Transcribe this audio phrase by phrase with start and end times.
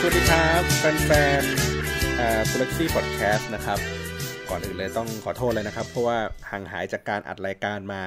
[0.00, 1.10] สวัสดีครับแฟ
[1.40, 3.78] นๆอ่าล็กซี่พอดแคสต์นะครับ
[4.50, 6.18] ก่อนอื่นเลยต้องขอโทษเลยนะครับ เพราะว่า
[6.50, 8.00] ห่างหายจากการอัดรายการมา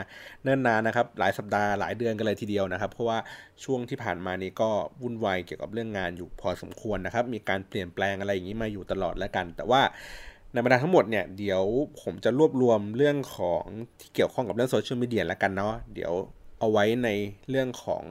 [0.43, 3.17] เนิ่นนานนะครับ หลายสัปดาห์หลายเดือนกันเลยทีเดียวนะครับ เพราะว่า
[3.63, 4.69] ช่วงที่ผ่านมานี้ก็
[5.01, 9.81] วุ่นวายเกี่ยวกับเรื่องงานอยู่พอสมควรนะครับ มีการเปลี่ยนแปลงอะไรอย่างนี้มาอยู่ตลอดแล้วกัน แต่ว่า
[10.53, 11.63] ในบรรดาทั้งหมดเนี่ยเดี๋ยว
[12.01, 13.63] ผมจะรวบรวมเรื่องของ
[13.99, 16.13] ที่เกี่ยวข้องกับเรื่องโซเชียลมีเดียแล้วกันเนาะเดี๋ยว
[16.59, 17.09] เอาไว้ใน
[17.49, 18.03] เรื่องของ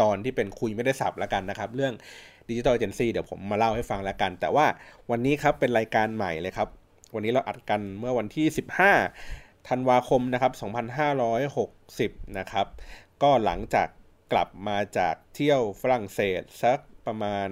[0.00, 1.94] ตอนที่เป็นคุยไม่ได้สับแล้วกันนะครับ เรื่อง
[2.50, 4.66] ดิจิทัลเอเจนซี่เดี๋ยวผมมาเล่าให้ฟังแล้วกัน แต่ว่า
[5.10, 6.68] วันนี้ครับเป็นรายการใหม่เลยครับ
[7.14, 8.46] วันนี้เราอัดกันเมื่อวันที่
[9.06, 10.52] 15ธันวาคมนะครับ
[11.64, 12.66] 2560 นะครับ
[13.22, 13.88] ก็หลังจาก
[14.32, 17.48] กลับมาจากเที่ยวฝรั่งเศสสักประมาณ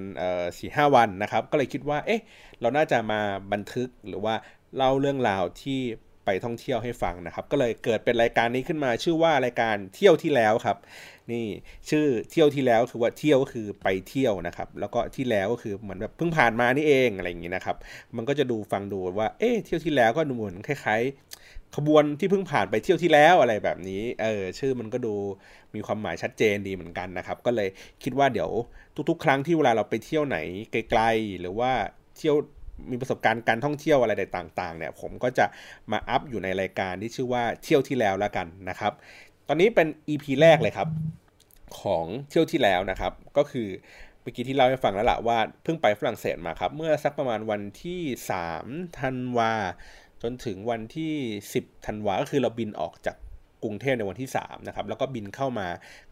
[0.58, 2.22] สี่ห้าวันนะครับ ก็เลยคิดว่า เอ๊ะ
[2.60, 3.20] เราน่าจะมา
[3.52, 4.34] บันทึกหรือว่า
[4.76, 5.80] เล่าเรื่องราวที่
[6.28, 10.76] ไปท่องเที่ยวให้ฟังนะครับ ก็เลยเกิดเป็นรายการนี้ขึ้นมาชื่อว่ารายการเที่ยวที่แล้วครับ
[11.32, 11.46] นี่
[11.90, 17.76] ชื่อเที่ยวที่แล้วคือว่าเที่ยวก็คือไปเที่ยวนะครับ แล้วก็ที่แล้วก็คือเหมือนแบบเพิ่งผ่านมานี่เองอะไรอย่างนี้นะครับ
[18.16, 25.14] มันก็จะดูฟังดูว่าเอ๊ะเที่ยวที่แล้วก็ดูเหมือนคล้ายๆขบวนที่เพิ่งผ่านไปเที่ยวที่แล้วอะไรแบบนี้ เออชื่อมันก็ดู
[25.74, 27.68] มีความหมายชัดเจนดีเหมือนกันนะครับ ก็เลย
[28.02, 28.50] คิดว่าเดี๋ยว
[29.10, 30.38] ทุกๆ ครั้งที่เวลาเราไปเที่ยวไหน
[30.72, 31.72] ไกลๆ หรือว่า
[32.18, 32.36] เที่ยว
[32.90, 35.46] มีประสบการณ์การท่องเที่ยวอะไรต่างๆเนี่ยผมก็จะ
[35.92, 38.92] มาอัพอยู่ในรายการที่ชื่อว่าเที่ยวที่แล้วแล้วกันนะครับ
[39.48, 40.88] ตอนนี้เป็น EP แรกเลยครับ
[41.80, 43.68] ของเที่ยวที่แล้วนะครับ ก็คือ
[44.20, 48.00] เมื่อกี้ที่เล่าให้ฟังแล้วละว่าเพิ่งไปฝรั่งเศสมาครับ เมื่อสักประมาณวันที่
[48.48, 49.52] 3ธันวา
[50.22, 51.14] จนถึงวันที่
[51.54, 53.16] 10ธันวาก็คือเราบินออกจาก
[53.62, 55.66] กรุงเทพในวันที่3นะครับแล้วก็บินเข้ามา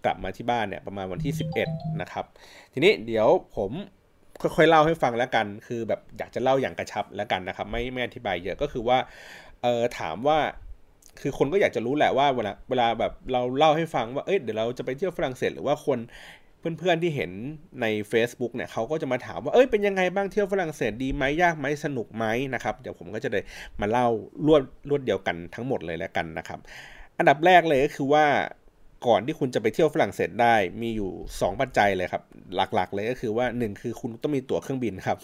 [0.04, 1.32] กลับมาที่บ้านเนี่ยประมาณวันที่
[1.66, 2.24] 11นะครับ
[2.72, 3.72] ทีนี้เดี๋ยวผม
[4.42, 8.98] ค่อยๆเล่าให้ฟังแล้วกัน คือแบบอยากจะเล่าอย่างกระชับแล้วกันนะครับ ไม่ไม่อธิบายเยอะก็คือว่า
[9.62, 10.38] เออถามว่า
[11.20, 15.98] คือคนก็อยากจะรู้แหละว่าเวลาเวลาแบบเราเล่าให้ฟังว่าเอ้ยเดี๋ยวเราจะไปเที่ยวฝรั่งเศสหรือว่าคน
[16.78, 17.30] เพื่อนๆที่เห็น
[17.80, 22.24] ใน Facebook เนี่ยเขาก็จะมาถามว่าเอ้ยเป็นยังไงบ้างเที่ยวฝรั่งเศสดีไหมยากไหมสนุกไหม
[22.54, 23.40] นะครับเดี๋ยวผมก็จะได้
[23.80, 24.06] มาเล่า
[24.46, 26.58] รวดรวดเดียวกันทั้งหมดเลยแล้วกันนะครับ
[27.18, 28.24] อันดับแรกเลยก็คือว่า
[29.06, 32.22] ก่อนที่คุณจะไปเที่ยวฝรั่งเศสได้มีอยู่ 2 ปัจจัยเลยครับ
[32.54, 35.18] หลักๆ เลยก็คือว่า 1 คือคุณต้องมีตั๋วเครื่องบินครับ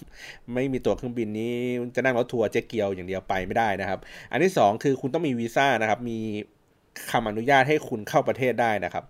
[0.54, 1.54] ไม่มีตั๋วเครื่องบินนี้
[1.94, 4.00] จะนั่งรถทัวร์เจ๊เกียวอย่างเดียวไปไม่ได้นะครับ
[4.32, 6.18] อันที่ 2 คือคุณต้องมีวีซ่านะครับ มี
[7.10, 9.04] คำอนุญาตให้คุณเข้าประเทศได้นะครับ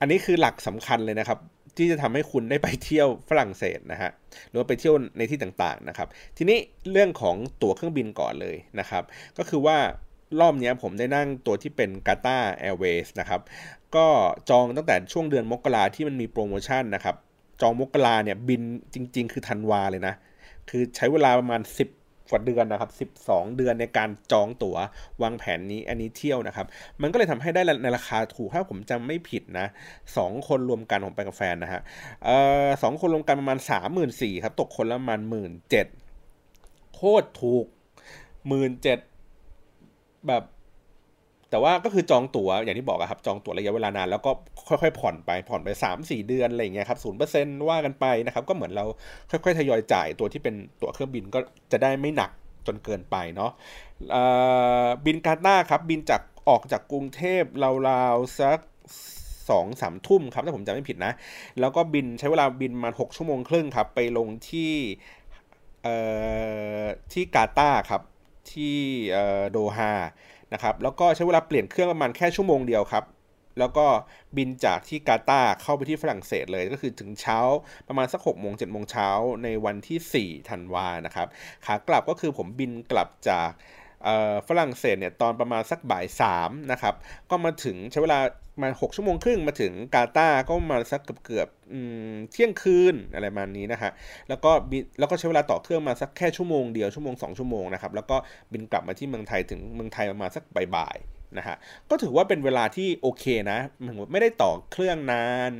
[0.00, 1.38] อันนี้คือหลักสำคัญเลยนะครับ
[1.76, 4.10] ที่จะทำให้คุณได้ไปเที่ยวฝรั่งเศสนะฮะ
[4.48, 6.58] หรือว่าไปเที่ยวในที่ต่างๆนะครับ ทีนี้
[6.90, 9.02] เรื่องของตั๋วเครื่องบินก่อนเลยนะครับ
[9.38, 9.78] ก็คือว่า
[10.40, 13.40] รอบนี้ผมได้นั่งตัวที่เป็นกาตาแอร์เวย์นะครับ
[13.94, 14.06] ก็
[14.50, 17.16] จองตั้งแต่ช่วงเดือนมกราที่มันมีโปรโมชั่นนะครับ
[17.60, 18.62] จองมกราเนี่ยบิน
[18.94, 20.14] จริง ๆ คือธันวาเลยนะ
[20.68, 24.76] คือใช้เวลาประมาณ 10 กว่าเดือนนะครับ 12 เดือนในการจองตัว๋ว
[25.22, 26.66] วางแผนนี้อันนี้เที่ยวนะครับ
[27.02, 29.66] มันก็เลยทำให้ได้ในราคาถูกถ้าผมจำไม่ผิดนะ
[30.16, 31.80] สองคนรวมกันผมไปกับแฟนนะฮะ
[32.24, 35.52] เอ่อสองคนรวมกันประมาณ 3 4 0 0 0ครับตกคนละประมาณ 1 7ื่น
[36.94, 37.66] โคตรถูก
[38.22, 39.00] 1 7ื่น
[40.26, 40.42] แบบ
[41.50, 44.30] แต่ว่าก็คือจองตั๋วอย่างที่บอกครับจองตั๋วระยะเวลานานแล้วก็
[44.68, 48.84] ค่อยๆผ่อนไปผ่อนไป 3 4 เดือนอะไรเงี้ยครับศูนย์เปอร์เซ็นต์ว่ากันไปนะครับก็เหมือนเรา
[49.30, 51.38] ค่อยๆทยอยจ่ายตัวที่เป็นตั๋วเครื่องบินก็
[51.72, 52.30] จะได้ไม่หนัก
[52.66, 53.50] จนเกินไปเนาะ
[55.04, 57.42] บินกาตาครับบินจากออกจากกรุงเทพ
[57.88, 58.58] ราวๆสัก
[59.50, 61.12] สองสามทุ่มครับถ้าผมจำไม่ผิดนะ
[61.60, 64.74] แล้วก็บินใช้เวลาบินมาหกชั่วโมงครึ่งครับ ไปลงที่
[67.12, 68.02] ที่กาตาครับ
[68.52, 68.76] ที่
[69.50, 69.92] โดฮา
[70.52, 73.04] นะครับแล้วก็ใช้เวลาเปลี่ยนเครื่องประมาณแค่ชั่วโมงเดียวครับ
[73.58, 73.86] แล้วก็
[74.36, 77.38] บินจากที่กาตาเข้าไปที่ฝรั่งเศสเลย ก็คือถึงเช้า
[77.88, 79.08] ประมาณสัก6กโมงเจ็ดโมงเช้า
[79.42, 81.28] ในวันที่4ธันวานะครับ
[81.66, 83.50] ขากลับก็คือผมบินกลับจาก
[84.48, 86.94] ฝรั่งเศสเนี่ยตอนประมาณสักบ่ายสามนะครับ
[87.30, 88.18] ก็มาถึงใช้เวลา
[88.60, 91.48] มาหกชั่วโมงครึ่งมาถึงกาตาก็มาสักเกือบเกือบ
[92.32, 93.90] เที่ยงคืนอะไรประมาณนี้นะฮะ
[94.28, 98.16] แล้วก็บินแล้วก็ใช้เวลาต่อเครื่องมาสักแค่ชั่วโมงเดียวชั่วโมงสองชั่วโมงนะครับแล้วก็
[98.52, 100.42] บินกลับมาที่เมืองไทยถึงเมืองไทยประมาณสัก
[100.76, 101.56] บ่ายๆนะฮะ
[101.90, 103.58] ก็ถือว่าเป็นเวลาที่โอเคนะ
[104.12, 105.52] ไม่ได้ต่อเครื่องนาน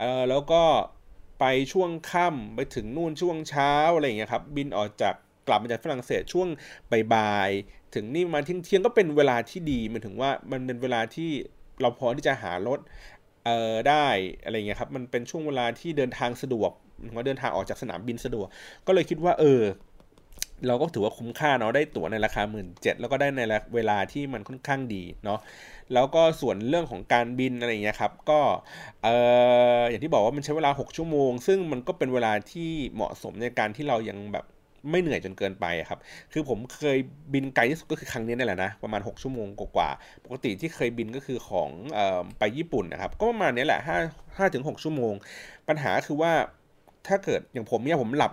[0.00, 0.62] เออแล้วก็
[1.40, 5.14] ไปช่วงค่ำไปถึงนู่นช่วงเช้าอะไรอย่างเงี้ยครับบินออกจาก
[5.48, 6.48] กลับมาจากฝรั่งเศสช่วง
[7.14, 11.30] บ่ายๆถึงนี่มาเที่ยงเที่ยงก็เป็นเวลาที่ดีมันถึงว่ามันเป็นเวลาที่
[11.80, 12.80] เราพอที่จะหารถ
[13.44, 14.06] เอ่อได้
[14.44, 16.70] อะไรเงี้ยครับมันเป็นช่วงเวลาที่เดินทางสะดวก
[17.14, 18.46] ว่าเดินทางออกจากสนามบินสะดวก
[18.86, 19.62] ก็เลยคิดว่า เออ
[20.66, 23.40] เราก็ถือว่าคุ้มค่าเนาะได้ตั๋วในราคาหมื่นเจ็ดแล้วก็ได้ใน
[23.74, 25.40] เวลาที่มันค่อนข้างดีเนาะ
[25.92, 28.40] แล้วก็ส่วนเรื่องของการบินอะไรเงี้ยครับก็
[29.02, 29.08] เอ
[29.80, 34.44] ออย่างที่บอกว่ามันใช้เวลา 6 ชั่วโมง ซึ่งมันก็เป็นเวลาที่เหมาะสมในการที่เรายังแบบ
[34.90, 35.98] ไม่เหนื่อยจนเกินไปครับ
[36.32, 36.98] คือผมเคย
[37.34, 39.88] บินไกลที่สุดก็คือครั้งนี้นี่แหละนะ ประมาณ 6 ชั่วโมงกว่า
[40.24, 45.14] ปกติที่เคยบินก็คือของออไปญี่ปุ่นนะครับ ก็ประมาณนี้แหละ5 5ถึง6ชั่วโมง
[45.68, 46.32] ปัญหาคือว่า
[47.06, 48.32] ถ้าเกิดอย่างผมเนี่ยผมหลับ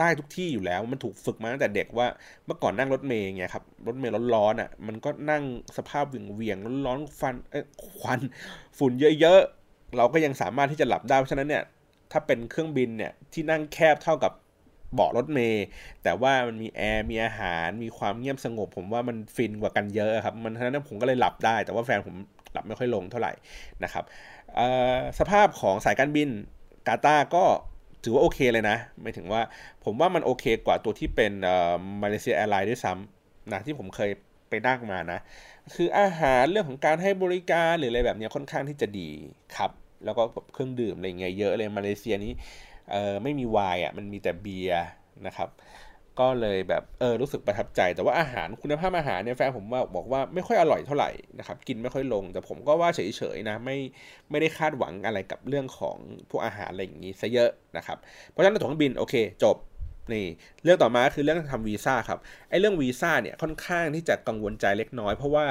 [0.00, 2.06] ได้ทุกที่อยู่แล้ว มันถูกฝึกมาตั้งแต่เด็กว่า
[2.46, 5.42] เมื่อก่อนนั่งรถเมย์ไงครับ รถเมย์ร้อนๆอะ มันก็นั่ง
[5.76, 7.60] สภาพเวียงร้อนๆฟันเอ้
[7.96, 8.20] ควัน
[8.78, 11.62] ฝุ่นเยอะๆ เราก็ยังสามารถที่จะหลับได้ เพราะฉะนั้นเนี่ย
[12.12, 14.32] ถ้าเป็นเครื่องบินเนี่ยที่นั่งแคบเท่ากับ
[14.94, 15.64] เบาะรถเมย์
[16.02, 22.14] แต่ว่ามันมีแอร์มีอาหารมีความเงียบสงบ ผมว่ามันฟินกว่ากันเยอะครับ มันฉะนั้นผมก็เลยหลับได้ แต่ว่าแฟนผม
[22.52, 23.32] หลับไม่ค่อยลงเท่าไหร่
[23.84, 24.04] นะครับ
[25.18, 26.28] สภาพของสายการบิน
[26.86, 27.44] กาตาร์ก็
[28.04, 29.40] ถือว่าโอเคเลยนะหมายถึงว่า
[29.84, 31.32] ผมว่ามันโอเคกว่าตัวที่เป็น
[32.02, 34.10] Malaysia Airlines ด้วยซ้ำนะที่ผมเคย
[34.48, 35.18] ไปนั่งมานะ
[35.74, 39.10] คืออาหารเรื่องของการให้บริการหรืออะไรแบบนี้ค่อนข้างที่จะดี
[39.56, 39.70] ครับ
[40.04, 40.22] แล้วก็
[40.52, 42.32] เครื่องดื่มอะไรเงี้ยเยอะเลยมาเลเซียนี้
[42.90, 44.86] เออไม่มีไวน์อะมันมีแต่เบียร์
[45.26, 45.48] นะครับ
[46.20, 53.78] ก็เลยแบบเออรู้สึกประทับใจ แต่ว่าอาหารคุณภาพอาหารเนี่ยแฟนผมว่าบอกว่าไม่ค่อยอร่อยเท่าไหร่นะครับกินไม่ค่อยลง แต่ผมก็ว่าเฉยๆนะไม่
[54.30, 55.96] ไม่ได้คาดหวังอะไรกับเรื่องของ
[56.30, 57.98] พวกอาหารอะไรอย่างนี้ซะเยอะนะครับ
[58.28, 59.14] เพราะฉะนั้นตั๋วเครื่องบินโอเค
[59.44, 59.56] จบ
[60.12, 60.26] นี่
[60.64, 62.18] เรื่องต่อมาคือเรื่องทำวีซ่าครับ
[62.50, 65.46] ไอ้เรื่องวีซ่าเนี่ยค่อนข้างที่จะกังวลใจเล็กน้อย เพราะว่า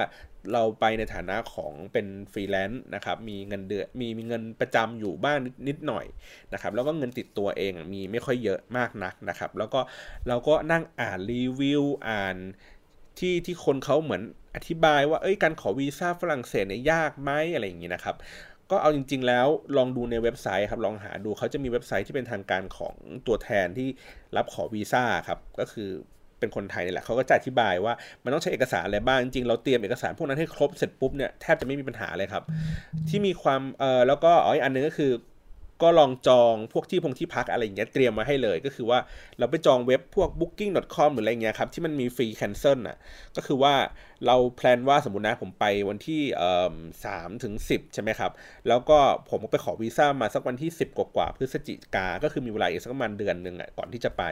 [0.54, 6.06] เราไปในฐานะของเป็นฟรีแลนซ์นะครับ มีเงินเดือนมีมีเงินประจำอยู่บ้างนิดหน่อย
[6.54, 9.80] นะครับ แล้วก็เงินติดตัวเองมีไม่ค่อยเยอะมากนักนะครับ แล้วก็
[10.28, 12.38] เราก็นั่งอ่านรีวิวอ่าน
[13.20, 14.22] ที่ที่คนเขาเหมือน
[14.56, 18.16] อธิบายว่าเอ้ยการขอวีซ่าฝรั่งเศสเนี่ยยากไหมอะไรอย่างนี้นะครับ
[18.72, 19.48] ก็เอาจริง ๆ แล้ว
[19.78, 22.96] ลองดูในเว็บไซต์ครับลองหาดูเขาจะมีเว็บไซต์ที่เป็นทางการของ
[23.28, 23.90] ตัวแทนที่
[24.36, 25.90] รับขอวีซ่าครับก็คือ
[26.42, 27.94] เป็นคนไทยนี่แหละเขาก็จะอธิบายว่า
[28.24, 32.44] มันต้องใช้เอกสารอะไรบ้างจริงเราเตรียมเอกสารพวกนั้นให้ครบเสร็จปุ๊บเนี่ยแทบจะไม่มีปัญหาเลยครับ
[33.10, 35.12] ที่มีความเออแล้วก็อ๋ออีกอันนึงก็คือ
[35.84, 39.00] ก็ลองจองพวกที่พงที่พักอะไรอย่างเงี้ยเตรียมมาให้เลย ก็คือว่า
[39.40, 42.98] เราไปจองเว็บพวก booking.com หรืออะไรเงี้ยครับที่มันมีฟรี cancel อะ
[43.36, 43.74] ก็คือว่า
[44.26, 46.22] เราแพลนว่าสมมตินะผมไปวันที่
[47.06, 48.32] สามถึงสิบใช่ไหมครับ
[48.68, 48.98] แล้วก็
[49.30, 54.24] ผมไปขอวีซ่ามาสักวันที่ 10 กว่ากว่าพฤศจิกา ก็คือมีเวลาอีกสักประมาณเดือนหนึ่งอะก่อนที่จะไป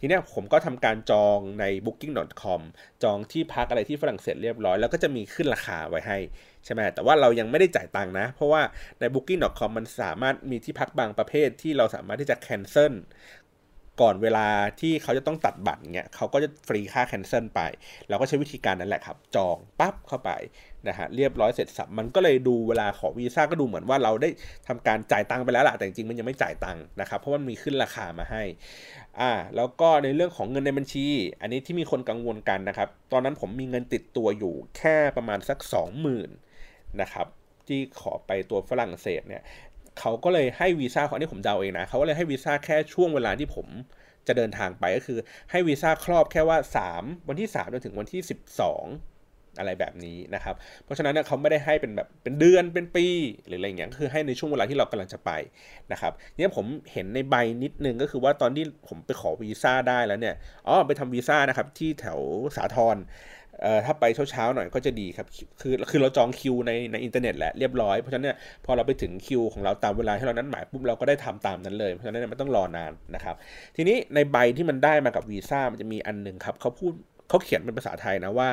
[0.00, 2.60] ทีนี้ผมก็ทำการจองใน booking.com
[3.02, 6.18] จองที่พักอะไรที่ฝรั่งเศสเรียบร้อย แล้วก็จะมีขึ้นราคาไว้ให้
[6.64, 8.62] ใช่ไหมแต่ว่าเรายังไม่ได้จ่ายตังค์นะ เพราะว่า
[9.00, 12.92] ใน booking.com มันสามารถมีที่พักบางประเภทที่เราสามารถที่จะ cancel
[14.02, 14.46] ก่อนเวลา
[14.80, 17.60] ที่เขาจะต้องตัดบัตรเงี้ยเขาก็จะฟรีค่า cancel ไป
[18.08, 20.30] เราก็ใช้วิธีการนั้นแหละครับ จองปั๊บเข้าไป
[20.88, 24.28] นะฮะเรียบร้อยเสร็จสับมันก็เลยดูเวลาขอวีซ่าก็ดูเหมือนว่าเราได้
[24.68, 28.42] ทำการจ่ายตังค์ไปแล้วล่ะแต่จริงมันยังไม่จ่ายตังค์นะครับเพราะมันมีขึ้นราคามาให้
[29.20, 31.06] อ่าแล้วก็ในเรื่องของเงินในบัญชี
[31.40, 36.43] อันนี้ที่มีคนกังวลกันนะครับ ตอนนั้นผมมีเงินติดตัวอยู่แค่ประมาณสัก 20,000
[37.02, 37.26] นะครับ
[37.68, 39.42] ที่ขอไปตัวฝรั่งเศสเนี่ย
[40.00, 43.66] เขาก็เลยให้วีซ่าขอันนี้ผมเดาเองนะเขาก็เลยให้วีซ่าแค่ช่วงเวลาที่ผม
[44.26, 45.18] จะเดินทางไปก็คือ
[45.50, 46.58] ให้วีซ่าครอบแค่ว่า
[46.92, 48.20] 3 วันที่3จนถึงวันที่
[48.90, 50.54] 12 อะไรแบบนี้นะครับ
[50.84, 53.06] เพราะฉะนั้นเขาไม่ได้ให้เป็นแบบเป็นเดือนเป็นปี
[53.46, 55.30] หรืออะไรอย่างเงี้ยคือให้ในช่วงเวลาที่เรากำลังจะไป
[55.92, 60.34] นะครับเนี่ยผมเห็นในใบนิดนึงก็คือว่าตอนที่ผมไปขอวีซ่าได้แล้วเนี่ย
[60.68, 62.20] อ๋อไปทำวีซ่านะครับที่แถว
[62.56, 62.96] สาทร
[63.62, 65.26] เอ่อถ้าไปเช้าๆหน่อยก็จะดีครับ
[65.60, 73.34] คือคือเราจองคิวในในอินเทอร์เน็ตแหละเรียบร้อย เพราะฉะนั้นเนี่ยพอเราไปถึงคิวของเราตามเวลาที่เรานั้นหมายปุ๊บเราก็ได้ทำตามนั้นเลย เพราะฉะนั้นเนี่ยไม่ต้องรอนานนะครับ
[73.76, 76.92] ทีนี้ในใบที่มันได้มากับวีซ่ามันจะมีอันหนึ่งครับเขาพูด
[77.28, 78.48] เขาเขียนเป็นภาษาไทยนะว่า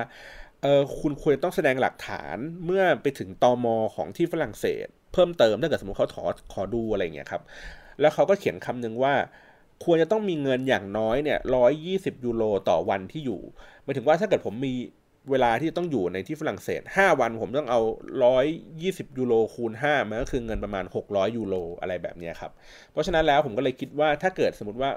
[0.62, 7.41] เออคุณควรต้องแสดงหลักฐานเมื่อไปถึงตอมอของที่ฝรั่งเศส เพิ่มเติมถ้าเกิดสมมติเขาขอขอดูอะไรเงี้ยครับ
[8.01, 9.13] แล้วเขาก็เขียนคำนึงว่า
[9.83, 13.41] ควรจะต้องมีเงินอย่างน้อยเนี่ยร้อยยี่สิบยูโรต่อวันที่อยู่
[13.83, 14.73] หมายถึงว่าถ้าเกิดผมมี
[15.31, 17.81] เวลาที่ต้องอยู่ในที่ฝรั่งเศส 5 วันผมต้องเอา
[18.50, 22.51] 120 ยูโรคูณ 5 มันก็คือเงินประมาณ 600 ยูโรอะไรแบบนี้ครับ
[22.91, 24.91] เพราะฉะนั้นแล้วผมก็เลยคิดว่าถ้าเกิดสมมติว่า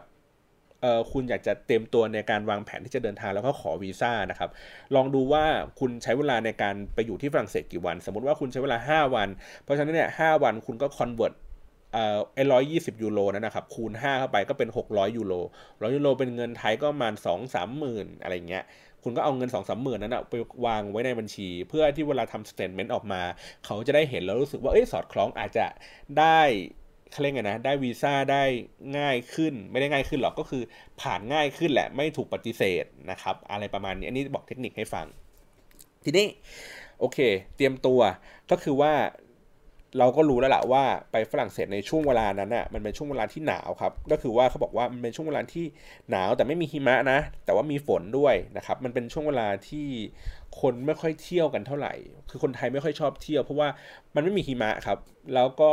[0.83, 4.51] เออคุณอยากจะเต็มตัวในการวางแผนที่จะเดินทางแล้วก็ขอวีซ่านะครับ
[4.95, 5.45] ลองดูว่า
[5.81, 9.29] คุณใช้เวลาในการไปอยู่ที่ฝรั่งเศสกี่วัน สมมติว่าคุณใช้เวลา 5 วัน
[9.65, 11.35] เพราะฉะนั้นเนี่ย 5 วันคุณก็ convert
[11.95, 15.35] เอ่อไอ้ร้อยยี่สิบยูโรนั่นนะครับคูณ5เข้าไปก็เป็น 600ยูโร
[15.83, 18.65] 600 ยูโรเป็นเงินไทยก็ประมาณ2 3หมื่นอะไรเงี้ย
[19.03, 20.35] คุณก็เอาเงินสองสามหมื่นนั้นอะไป
[20.67, 23.23] วางไว้ในบัญชี เพื่อที่เวลาทำ statement ออกมา
[23.65, 25.67] เขาจะได้เห็นแล้วรู้สึกว่าเอ้ยสอดคล้องอาจจะ
[26.19, 26.41] ได้
[27.11, 28.43] เขาเรียกไงนะได้วีซ่าได้
[28.99, 30.63] ง่ายขึ้น ไม่ได้ง่ายขึ้นหรอกก็คือ
[31.01, 35.07] ผ่านง่ายขึ้นแหละไม่ถูกปฏิเสธนะครับอะไรประมาณนี้อันนี้บอกเทคนิคให้ฟัง
[36.05, 36.27] ทีนี้
[37.01, 37.19] โอเค
[37.57, 38.01] เตรียมตัว
[38.51, 38.93] ก็คือว่า
[39.99, 45.65] เราก็รู้แล้วล่ะว่าไปฝรั่งเศสในช่วงเวลานั้นอะมันเป็นช่วงเวลาที่หนาวครับ ก็คือว่าเขาบอกว่ามันเป็นช่วงเวลาที่
[46.11, 49.87] หนาวแต่ไม่มีหิมะนะ แต่ว่ามีฝนด้วยนะครับ มันเป็นช่วงเวลาที่
[50.61, 51.95] คนไม่ค่อยเที่ยวกันเท่าไหร่
[52.31, 53.69] คือคนไทยไม่ค่อยชอบเที่ยว เพราะว่า
[54.15, 54.99] มันไม่มีหิมะครับ
[55.35, 55.71] แล้วก็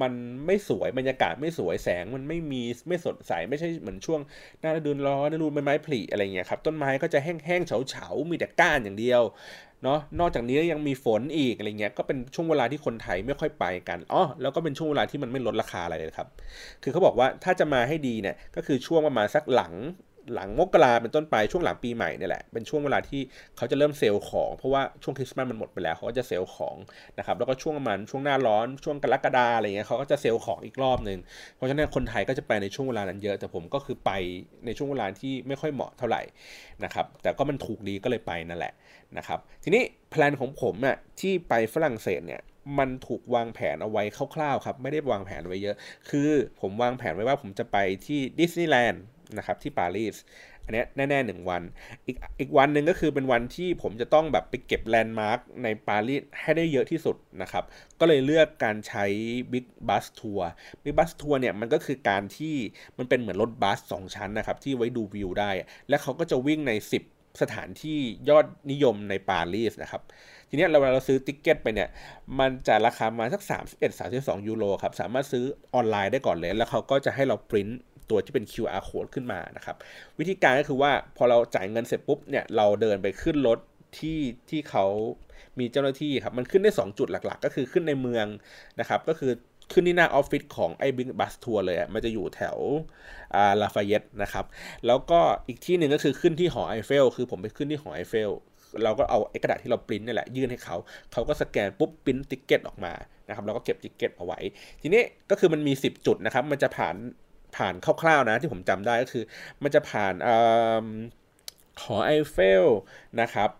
[0.00, 0.12] มัน
[0.46, 4.20] ไม่สวยบรรยากาศไม่สวยแสง มันไม่มีไม่สดใสไม่ใช่เหมือนช่วง
[4.60, 9.22] หน้าฤดูร้อนฤดูใบไม้ผลิอะไรเงี้ยครับต้นไม้ก็จะแห้งๆเฉาๆมีแต่ก้านอย่างเดียว
[9.82, 16.28] เนาะนอกจากนี้ยังมีฝนอีกอะไรเงี้ยก็เป็นช่วงเวลาที่คนไทยไม่ค่อยไปกันอ๋อแล้วก็เป็นช่วงเวลาที่มันไม่ลดราคาอะไรเลยครับ
[16.82, 19.72] คือเขาบอกว่าถ้าจะมาให้ดีเนี่ยก็คือช่วงประมาณสักหลัง
[20.34, 23.20] หลังมกราเป็นต้นไปช่วงหลังปีใหม่เนี่ยแหละเป็นช่วงเวลาที่
[23.56, 26.76] เขาจะเริ่มเซลล์ของ เพราะว่าช่วงคริสต์มาสมันหมดไปแล้วเขาก็จะเซลล์ของ
[27.18, 31.18] นะครับแล้วก็ช่วงมันช่วงหน้าร้อนช่วงกรกฎาอะไรเงี้ยเขาก็จะเซลล์ของอีกรอบหนึ่ง
[31.56, 34.10] เพราะฉะนั้นคนไทยก็จะไปในช่วงเวลานั้นเยอะ แต่ผมก็คือไป
[34.66, 36.22] ในช่วงเวลาที่ไม่ค่อยเหมาะเท่าไหร่
[36.84, 38.72] นะครับแต่ก็มันถูกดีก็เลยไปนั่นแหละ
[39.18, 42.42] นะครับทีนี้ plan ของผมอะที่ไปฝรั่งเศสเนี่ย
[42.78, 44.02] มันถูกวางแผนเอาไว้
[44.34, 45.76] คร่าวๆครับ ไม่ได้วางแผนไว้เยอะ
[46.10, 47.76] คือผมวางแผนไว้ว่าผมจะไป
[48.06, 49.02] ที่ดิสนีย์แลนด์
[49.38, 50.16] นะครับที่ปารีส
[50.64, 51.62] อันนี้แน่ๆหนึ่งวัน
[52.06, 57.64] อีกอีกวันหนึ่งก็คือเป็นวันที่ผมจะต้องแบบไปเก็บ landmark ในปารีสให้ได้เยอะที่สุดนะครับ
[58.00, 59.04] ก็เลยเลือกการใช้
[59.52, 62.54] Big Bus Tour Big Bus Tour เนี่ยมันก็คือการที่
[62.98, 65.50] มันเป็นเหมือนรถบัสสองชั้นนะครับที่ไว้ดูวิวได้
[65.88, 66.72] และเขาก็จะวิ่งใน
[67.06, 67.98] 10 สถานที่
[68.28, 70.02] ยอดนิยมในปารีสนะครับ
[70.48, 71.88] ทีนี้เราเวลาเราซื้อ ticket ไปเนี่ย
[72.38, 73.42] มันจะราคามาสัก
[73.78, 77.68] 31 32 ยูโรครับ สามารถซื้อออนไลน์ได้ก่อนเลย แล้วเขาก็จะให้เราปริ้น
[78.12, 79.76] ตัวที่เป็น QR code ขึ้นมานะครับ
[80.18, 83.58] วิธีการก็คือว่าพอเราจ่ายเงินเสร็จปุ๊บเนี่ยเราเดินไปขึ้นรถ
[83.98, 84.18] ที่
[84.50, 84.86] ที่เขา
[85.58, 88.26] มีเจ้าหน้าที่ครับมันขึ้นได้ 2 จุดหลัก ๆ ก็คือขึ้นในเมือง
[88.80, 89.32] นะครับ ก็คือ
[89.72, 92.58] ขึ้นที่หน้าออฟฟิศของไอ้ Big Bus Tour เลยอะมันจะอยู่แถว
[93.34, 94.44] อ่า Lafayette นะครับ
[94.86, 98.30] แล้วก็อีกที่หนึ่งก็คือขึ้นที่หอไอเฟล คือผมไปขึ้นที่หอไอเฟล
[98.84, 100.76] เราก็เอาไอ้กระดาษที่เราปริ้นนี่แหละยื่นให้เขา
[101.12, 102.92] เขาก็สแกนปุ๊บ print ticket ออกมา
[103.28, 104.38] นะครับเราก็เก็บ ticket เอาไว้
[104.82, 106.94] ทีนี้ก็คือมันมี 10 จุดนะครับ มันจะผ่าน
[107.56, 109.24] ผ่านคร่าวๆนะที่ผมจำได้ก็คือ
[109.62, 110.14] มันจะผ่าน
[111.82, 112.66] หอไอเฟล
[113.20, 113.50] นะครับ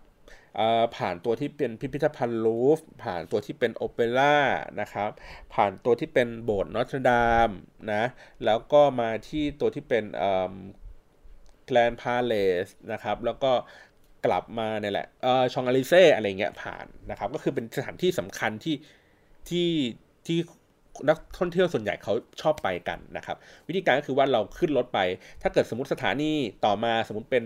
[0.97, 4.37] ผ่านตัวที่เป็นพิพิธภัณฑ์ลูฟร์ผ่านตัวที่เป็นโอเปร่า
[4.81, 5.09] นะครับ
[5.53, 7.49] ผ่านตัวที่เป็นโบสถ์นอตรดาม
[7.93, 8.03] นะ
[8.45, 10.03] แล้วก็มาที่ตัวที่เป็น
[11.65, 13.51] Grand Palace นะครับ แล้วก็
[14.25, 15.07] กลับมาเนี่ยแหละ
[15.53, 18.75] ช็องเซลีเซอะไรเงี้ยผ่านนะครับ ก็คือเป็นสถานที่สำคัญที่
[19.49, 19.69] ที่
[20.27, 20.39] ที่
[21.07, 24.99] นักท่องเที่ยวส่วนใหญ่เขาชอบไปกันนะครับ วิธีการก็คือว่าเราขึ้นรถไป
[25.41, 26.31] ถ้าเกิดสมมติสถานี
[26.65, 27.43] ต่อมาสมมติเป็น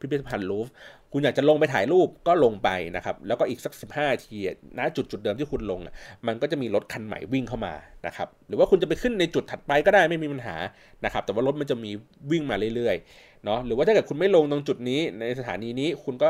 [0.00, 0.68] พิพิธภัณฑ์ลูฟ
[1.12, 4.36] คุณอยากจะลงไปถ่ายรูปก็ลงไปนะครับ แล้วก็อีกสัก 15ที
[4.78, 5.80] นะจุดจุดเดิมที่คุณลง
[6.26, 7.74] มันก็จะมีรถคันใหม่วิ่งเข้ามา
[8.06, 10.56] นะครับ หรือว่าคุณจะไปขึ้นในจุดถัดไปก็ได้ไม่มีปัญหา
[11.04, 11.90] นะครับ แต่ว่ารถมันจะมี
[12.30, 16.28] วิ่งมาเรื่อยๆเนาะหรือว่าถ้าเกิดคุณไม่ลงตรงจุดนี้ในสถานีนี้คุณก็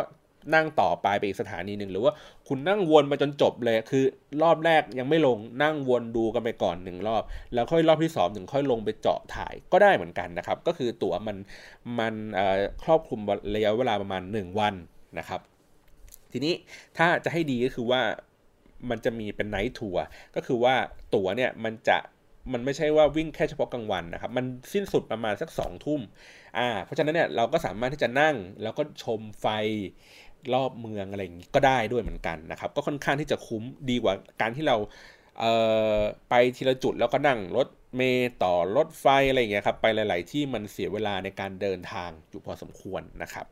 [0.55, 2.13] นั่งต่อไปไปอีกสถานีหนึ่งหรือว่า
[2.49, 4.05] คุณนั่งวนมาจนจบเลย คือ
[4.43, 7.23] รอบแรกยังไม่ลงนั่งวนดูกันไปก่อนหนึ่งรอบ
[7.55, 11.37] แล้วค่อยรอบที่สองถึงค่อยลงไปเจาะถ่ายก็ได้เหมือนกันนะครับ ก็คือตั๋วมัน
[11.99, 12.15] มัน
[12.83, 13.21] ครอบคลุม
[13.55, 14.75] ระยะเวลาประมาณ 1 วัน
[15.19, 15.41] นะครับ
[16.33, 16.55] ทีนี้
[16.99, 18.01] ถ้าจะให้ดีก็คือว่า
[18.91, 20.05] มันจะมีเป็นไนท์ทัวร์
[20.35, 20.75] ก็คือว่า
[21.15, 21.99] ตั๋วเนี่ยมันจะ
[22.53, 26.01] มันไม่ใช่ว่าวิ่งแค่เฉพาะกลางวันนะครับ มันสิ้นสุดประมาณสักสองทุ่ม
[26.59, 29.47] อ่า เพราะฉะนั้นเนี่ยเราก็สามารถที่จะนั่งแล้วก็ชมไฟ
[30.55, 34.77] รอบเมืองอะไรอย่างนี้ก็ได้ด้วยเหมือนกันนะครับ ก็ค่อนข้างที่จะคุ้มดีกว่าการที่เรา
[35.39, 43.47] เไปทีละจุดแล้วก็นั่งรถเมย์ต่อรถไฟอะไรอย่างเงี้ยครับไปหลาย ๆ ที่มันเสียเวลาในการเดินทางอยู่พอสมควรนะครับ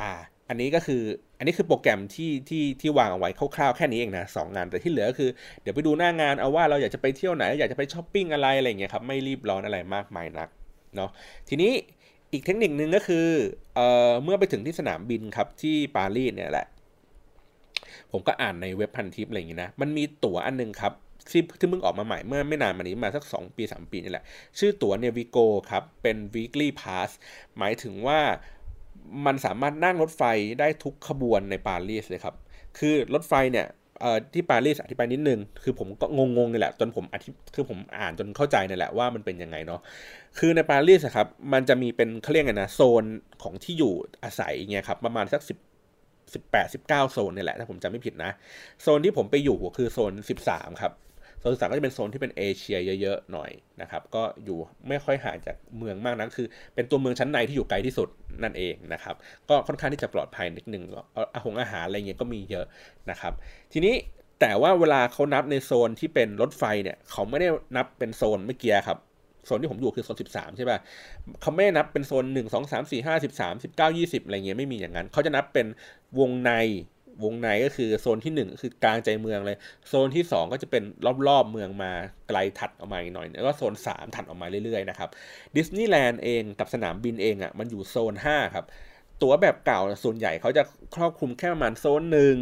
[0.00, 0.12] อ่า
[0.48, 1.02] อันนี้ก็คือ
[1.38, 5.30] อันนี้คือโปรแกรมที่ที่ที่วางเอาไว้คร่าวๆแค่นี้เองนะสองงานแต่ที่เหลือก็คือ
[5.62, 10.48] เดี๋ยวไปดูหน้างานเอาว่าเราอยากจะไปเที่ยวไหน อยากจะไปช้อปปิ้งอะไรอะไรอย่างเงี้ยครับไม่รีบร้อนอะไรมากมายนัก
[10.96, 11.10] เนาะ
[11.48, 11.72] ทีนี้
[12.32, 13.26] อีกเทคนิคนึงก็คือ
[13.74, 16.66] เอ่อเมื่อไปถึงที่สนามบินครับที่ปารีสเนี่ยแหละ
[18.12, 20.92] ผมก็อ่านในเว็บพันทิปอะไรอย่างงี้นะ มันมีตั๋วอันนึงครับ
[21.30, 24.24] ที่ที่มึงออกมาใหม่เมื่อไม่นานมานี้มาสัก 2 ปี 3 ปีนี่แหละ
[24.58, 25.38] ชื่อตั๋วเนวิโก
[25.70, 27.08] ครับ เป็น weekly pass
[27.58, 28.20] หมายถึงว่า
[29.26, 30.22] มันสามารถนั่งรถไฟ
[30.60, 32.34] ได้ทุกขบวนในปารีสเลยครับ
[32.78, 33.66] คือรถไฟเนี่ย
[34.02, 39.80] เอ่อที่ปารีสอธิบายนิดนึง คือผมก็งงๆนี่แหละ จนผมอธิคือผมอ่านจนเข้าใจนี่แหละว่ามันเป็นยังไงเนาะ
[40.38, 43.04] คือในปารีสครับ มันจะมีเป็นเขาเรียกไงนะโซน
[43.42, 43.92] ของที่อยู่
[44.24, 45.58] อาศัยเงี้ยครับประมาณสักสิบ
[46.34, 48.30] สิบแปดสิบเก้าโซนนี่แหละถ้าผมจำไม่ผิดนะ
[48.82, 50.92] โซนที่ผมไปอยู่คือโซนสิบสามครับ
[51.42, 54.58] โซนสามก็จะเป็นโซนที่เป็นเอเชียเยอะๆหน่อยนะครับก็อยู่
[54.88, 58.08] ไม่ค่อยห่างจากเมืองมากนักคือ เป็นตัวเมืองชั้นในที่อยู่ไกลที่สุด
[58.42, 59.14] นั่นเองนะครับ
[59.48, 60.82] ก็ค่อนข้างที่จะปลอดภัยนิดนึง
[61.34, 62.66] อาหงอาหารอะไรเงี้ยก็มีเยอะ
[63.10, 63.32] นะครับ
[63.72, 63.94] ทีนี้
[64.40, 68.98] แต่ว่าเวลาเขานับในโซนที่เป็นรถไฟเนี่ยเขาไม่ได้นับเป็นโซนเมื่อกี้ครับ
[69.46, 70.78] โซนที่ผมอยู่คือโซน 13 ใช่ป่ะ
[71.40, 75.66] เขาไม่ได้นับเป็นโซน 1 2 3 4 5 13 19 20 อะไรเงี้ยไม่มีอย่างนั้น เขาจะนับเป็น
[76.18, 76.50] วงใน
[77.24, 80.82] วงในก็คือโซนที่1คือกลางใจเมืองเลย โซนที่ 2 ก็จะเป็น
[81.28, 81.92] รอบๆเมืองมา
[82.28, 85.08] ไกลถัดออกมาอีกหน่อย แล้วก็โซน 3 ถัดออกมาเรื่อยๆนะครับ
[85.56, 88.64] ดิสนีย์แลนด์เองกับสนามบินเองอะ่ะมันอยู่โซน 5 ครับ
[89.22, 90.62] ตั๋วแบบเก่าส่วนใหญ่เขาจะ
[90.94, 92.36] ครอบคลุมแค่ประมาณโซนหนึ่ง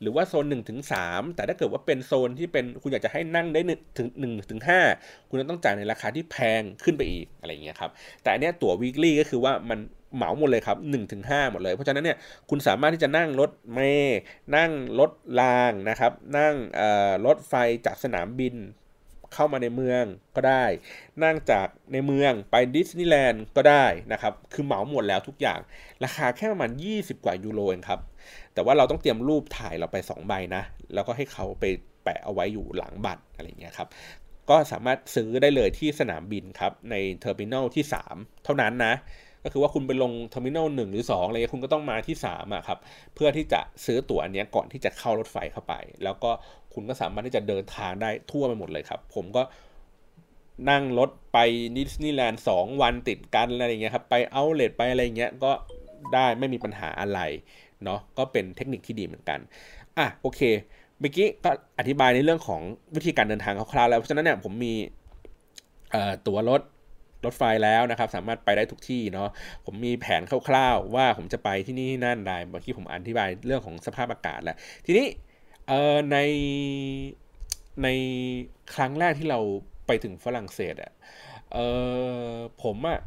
[0.00, 3.60] หรือว่าโซนหนึ่งถึงสามแต่ถ้าเกิดว่าเป็นโซนที่เป็นคุณอยากจะให้นั่งได้
[3.98, 4.80] ถึงหนึ่งถึงห้า
[5.28, 7.90] คุณต้องจ่ายในราคาที่แพงขึ้นไปอีกอะไรเงี้ยครับ
[8.22, 9.78] แต่อันนี้ตั๋ววีคลี่ก็คือว่ามัน
[10.16, 12.16] เหมาหมดเลยครับ1นถึงหหมดเลย เพราะฉะนั้นเนี่ย
[12.50, 14.20] คุณสามารถที่จะนั่งรถเมย์
[14.56, 15.10] นั่งรถ
[15.40, 16.54] รางนะครับ นั่ง
[17.26, 17.54] รถไฟ
[17.86, 18.54] จากสนามบิน
[19.34, 20.04] เข้ามาในเมือง
[20.36, 20.64] ก็ได้
[21.22, 25.60] นั่งจากในเมืองไปดิสนีย์แลนด์ก็ได้นะครับ คือเหมาหมดแล้วทุกอย่าง
[26.04, 28.00] ราคาแค่ประมาณ 20 กว่ายูโรเองครับ
[28.54, 30.62] แต่ว่าเราต้องเตรียมรูปถ่ายเราไป 2 ใบนะ
[30.94, 31.64] แล้วก็ให้เขาไป
[32.04, 33.88] แปะเอาไว้อยู่หลังบัตรอะไรเงี้ยครับ
[34.50, 38.94] ก็สามารถซื้อได้เลยที่สนามบินครับ ใน terminal ที่ 3 เท่านั้นนะ
[39.44, 42.78] ก็คือว่าคุณไปลง terminal หนึ่งหรือ2อะไรคุณก็ต้องมาที่3อะครับ
[43.14, 45.74] เพื่อที่จะซื้อตั๋วอันนี้ก่อนที่จะเข้ารถไฟเข้าไป
[46.04, 46.30] แล้วก็
[46.74, 49.42] คุณก็สามารถที่จะเดินทางได้ทั่วไปหมดเลยครับ ผมก็
[50.70, 51.38] นั่งรถไป
[51.76, 55.52] ดิสนีย์แลนด์สองวันติดกันอะไรเงี้ยครับ ไปเอาเลทไปอะไรเงี้ยก็
[56.14, 57.20] ได้ไม่มีปัญหาอะไร
[57.84, 59.38] เนาะก็เป็นเทคนิคที่ดีเหมือนกัน
[59.98, 60.40] อะโอเค
[61.00, 62.60] เมื่อกี้ก็อธิบายในเรื่องของ
[62.94, 64.74] วิธีการเดินทางคร่าวๆแล้ว เพราะฉะนั้นเนี่ยผมมี
[66.26, 66.60] ตั๋วรถ
[67.24, 69.28] รถไฟแล้วนะครับ สามารถไปได้ทุกที่เนาะ
[69.64, 75.06] ผมมีแผนคร่าวๆ ว่าผมจะไปที่นี่นั่นได้เมื่อกี้ผมอธิบายเรื่องของสภาพอากาศแล้ว ทีนี้
[75.68, 76.18] เออใน
[77.82, 77.88] ใน
[78.74, 79.40] ครั้งแรกที่เรา
[79.86, 80.92] ไปถึงฝรั่งเศสอะ
[81.52, 81.58] เอ
[82.28, 82.98] อผมอะ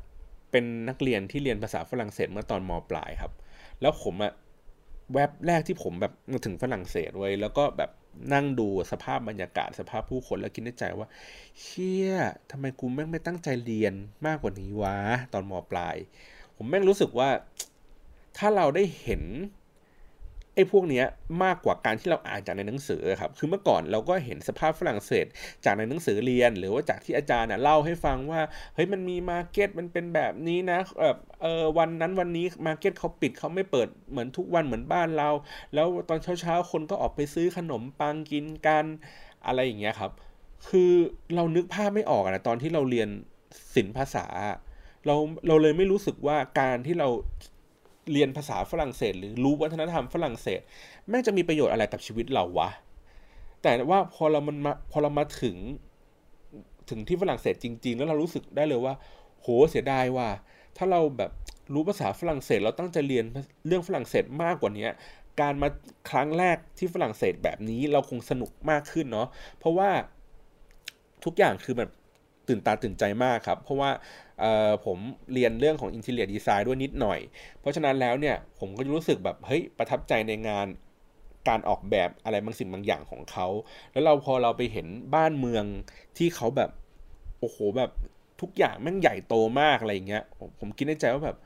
[0.52, 3.32] เป็นนักเรียนที่เรียนภาษาฝรั่งเศสเมื่อตอนมปลายครับ
[3.82, 4.34] แล้วผมอะ
[5.14, 7.92] แวบแรกที่ผมแบบมาถึงฝรั่งเศสไว้แล้วก็แบบ
[8.34, 11.08] นั่งดูสภาพบรรยากาศสภาพผู้คนแล้วคิดในใจว่า
[11.62, 12.14] เชี่ย
[12.52, 13.94] ทำไมกูแม่งไม่ตั้งใจเรียน
[14.28, 14.98] มากกว่านี้วะ
[15.34, 15.96] ตอนมปลาย
[16.56, 17.30] ผมแม่งรู้สึกว่า
[18.38, 19.24] ถ้าเราได้เห็น
[20.58, 21.04] ไอ้พวกนี้
[21.44, 25.26] มากกว่าการที่เราอ่านจากในหนังสือครับคือเมื่อก่อนเราก็เห็นสภาพฝรั่งเศส
[25.66, 28.41] จากในหนังสือเรียน หรือว่าจากที่อาจารย์เล่าให้ฟังว่า
[28.76, 35.30] เฮ้ยมันมี market มันเป็นแบบนี้นะแบบเออวันนั้นวันนี้ market เขาปิดเขาไม่เปิดเหมือนทุกวันเหมือนบ้านเรา
[35.74, 38.86] แล้วตอนเช้าๆคนก็ออกไปซื้อขนมปังกินกัน
[39.46, 40.12] อะไรอย่างเงี้ยครับ
[40.70, 40.91] คือ
[41.36, 43.10] เรานึกภาพไม่ออกนะตอนที่เราเรียน
[43.76, 44.26] ศิลป์ภาษา
[45.06, 45.15] เรา
[45.48, 47.08] เราเลยไม่รู้สึกว่าการที่เรา
[48.12, 50.62] เรียนภาษาฝรั่งเศส หรือรู้วัฒนธรรมฝรั่งเศส
[51.10, 52.70] แม่งจะมีประโยชน์อะไรกับชีวิตเราวะ
[53.62, 55.58] แต่ว่าพอเรามันมาพอเรามาถึง
[56.89, 58.93] ถึงที่ฝรั่งเศสจริง ๆ แล้วเรารู้สึกได้เลยว่า
[59.41, 60.28] โหเสียดายว่า
[60.78, 61.32] ถ้าเราแบบ
[61.74, 63.26] รู้ภาษาฝรั่งเศส เราตั้งใจเรียน
[63.67, 64.88] เรื่องฝรั่งเศสมากกว่านี้
[65.41, 65.70] การมา
[66.10, 69.28] ครั้งแรกที่ฝรั่งเศสแบบนี้เราคงสนุกมากขึ้นเนาะ
[69.60, 69.89] เพราะว่า
[71.26, 71.89] ทุกอย่างคือแบบ
[72.48, 73.90] ตื่นตาตื่นใจมากครับ เพราะว่า
[74.86, 74.98] ผม
[75.34, 77.20] เรียนเรื่องของ Interior Design ด้วยนิดหน่อย
[77.60, 80.68] เพราะฉะนั้นแล้วเนี่ยผมก็รู้สึกแบบเฮ้ยประทับใจในงาน
[81.48, 83.48] การออกแบบอะไรบางสิ่งบางอย่างของเขา
[83.92, 85.64] แล้วเราพอเราไปเห็นบ้านเมือง
[86.18, 86.70] ที่เขาแบบ
[87.40, 87.92] โอ้โหแบบ
[88.42, 90.24] ทุกอย่างแม่งใหญ่โตมากอะไรเงี้ย
[90.60, 91.38] ผมคิดในใจว่าแบบ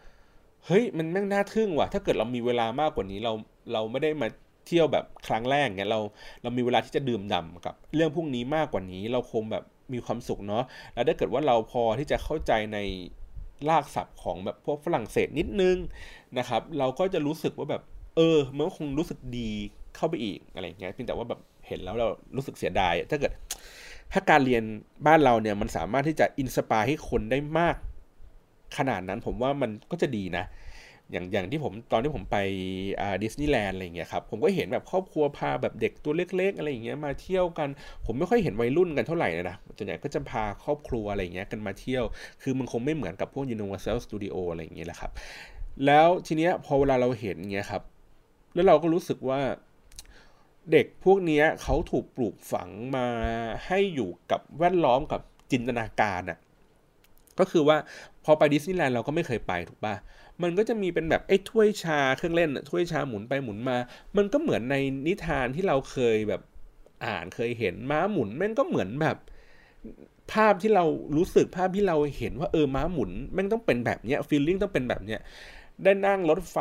[0.66, 3.34] เฮ้ยมันแม่งน่าทึ่งว่ะถ้าเกิดเรามีเวลามากกว่านี้เรา
[3.74, 4.28] เราไม่ได้มา
[4.68, 6.00] เที่ยวแบบครั้งแรกเงี้ยเรา
[6.44, 12.78] เรามีเวลาที่จะดื่มด่ากับ เรื่องพวกนี้มากกว่านี้ เราคงแบบ มีความสุขเนาะแล้วถ้าเกิดว่าเราพอที่จะเข้าใจใน
[13.70, 15.78] รากศัพท์ของแบบพวกฝรั่งเศสนิดนึง
[16.38, 17.82] นะครับ เราก็จะรู้สึกว่าแบบ
[18.16, 19.50] เออมันคงรู้สึกดี
[19.96, 23.32] เข้าไปอีกอะไรเงี้ยเพียงแต่ว่าแบบเห็นแล้วเรารู้สึกเสียดายถ้าเกิด
[24.12, 24.64] ถ้าการเรียน
[25.08, 27.76] บ้านเราเนี่ยมันสามารถที่จะ inspire ให้คนได้มาก
[28.78, 30.46] ขนาดนั้นผมว่ามันก็จะดีนะ
[31.12, 32.38] อย่างอย่างที่ผมตอนที่ผมไป
[33.24, 37.70] ดิสนีย์แลนด์อะไรเงี้ยครับผมก็เห็นแบบครอบครัวพาแบบเด็กตัวเล็ก ๆ อะไรอย่างเงี้ยมาเที่ยวกัน
[38.06, 42.04] ผมไม่ค่อยเห็นวัยรุ่นกันเท่าไหร่นะส่วนใหญ่ก็จะพาครอบครัวอะไรเงี้ยกันมาเที่ยว
[42.42, 45.12] คือมันคงไม่เหมือนกับพวก Universal Studio อะไรอย่างเงี้ยแหละครับ
[45.86, 47.82] แล้วทีเนี้ยพอเวลาเราเห็นเงี้ยครับ
[48.54, 49.42] แล้วเราก็รู้สึกว่า
[50.72, 53.08] เด็กพวกนี้เขาถูกปลูกฝังมา
[53.66, 55.22] ให้อยู่กับแวดล้อมกับ
[55.52, 56.38] จินตนาการอะ่ะ
[57.40, 57.78] ก็คือว่า
[58.26, 59.96] พอไปดิสนีย์แลนด์เราก็ไม่เคยไปถูกปะ
[60.42, 63.78] มันก็จะมีเป็นแบบไอ้ถ้วยชาเครื่องเล่นถ้วยชาหมุนไปหมุนมา
[64.18, 64.76] มันก็เหมือนใน
[65.08, 66.42] นิทานที่เราเคยแบบ
[67.06, 69.18] อ่านเคยเห็นม้าหมุนมันก็เหมือนแบบ
[70.34, 70.86] ภาพที่เรา
[71.18, 75.20] รู้สึกภาพที่เราเห็นว่าเออม้าหมุนมันต้องเป็นแบบเนี้ยฟีลลิ่งต้องเป็นแบบเนี้ย
[75.84, 76.58] ได้นั่งรถไฟ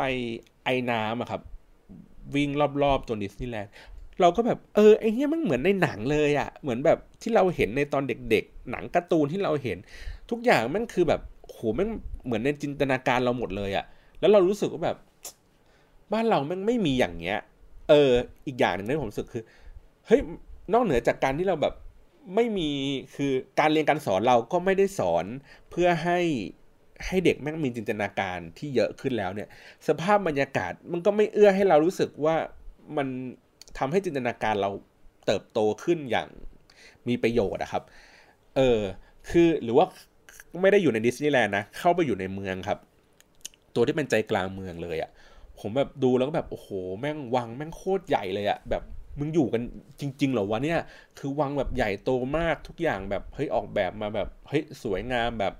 [0.63, 1.41] ไอ้น้ำอะครับ
[2.35, 2.49] วิ่ง
[2.83, 3.71] รอบๆตัวดิสนีย์แลนด์
[4.21, 9.77] เราก็แบบเออไอ้เนี้ยมันเหมือนในหนังเลยอะเหมือนแบบที่เราเห็นในตอนเด็กๆ หนังการ์ตูนที่เราเห็น
[10.29, 11.89] ทุกอย่างมันคือแบบ โหแม่ง
[12.25, 13.85] เหมือนในจินตนาการเราหมดเลยอะ
[14.19, 14.97] แล้วเรารู้สึกว่าแบบ
[16.13, 17.39] บ้านเราแม่งไม่มีอย่างเงี้ย
[17.89, 18.11] เออ
[18.47, 19.43] อีกอย่างหนึ่งที่ผมรู้สึกคือ
[20.07, 20.21] เฮ้ย
[20.73, 21.73] นอกเหนือจากการที่เราแบบ
[22.35, 22.69] ไม่มี
[23.15, 25.25] คือการเรียนการสอนเราก็ไม่ได้สอน
[25.69, 26.19] เพื่อให้
[27.05, 29.49] ให้เด็กแม่งมีจินตนาการที่เยอะขึ้นแล้วเนี่ย
[29.87, 32.35] สภาพบรรยากาศมันก็ไม่เอื้อให้เรารู้สึกว่า
[32.97, 33.07] มัน
[33.77, 34.71] ทำให้จินตนาการเรา
[35.25, 36.29] เติบโตขึ้นอย่าง
[37.07, 37.83] มีประโยชน์นะครับ
[38.55, 38.79] เออ
[39.29, 39.85] คือหรือว่า
[40.61, 42.77] ไม่ได้อยู่ในดิสนีย์แลนด์นะ เข้าไปอยู่ในเมืองครับ
[43.75, 45.11] ตัวที่เป็นใจกลางเมืองเลยอะ่ะ
[45.59, 48.83] ผมแบบดูแล้วก็แบบ โอ้โห แม่งวังแม่งโคตรใหญ่เลยอะ่ะ แบบ
[49.19, 49.61] มึงอยู่กัน
[49.99, 50.79] จริง ๆ เหรอวะเนี่ย
[51.19, 55.53] คือวังแบบใหญ่โตมากทุกอย่างแบบเฮ้ยออกแบบมาแบบเฮ้ยสวยงามแบบ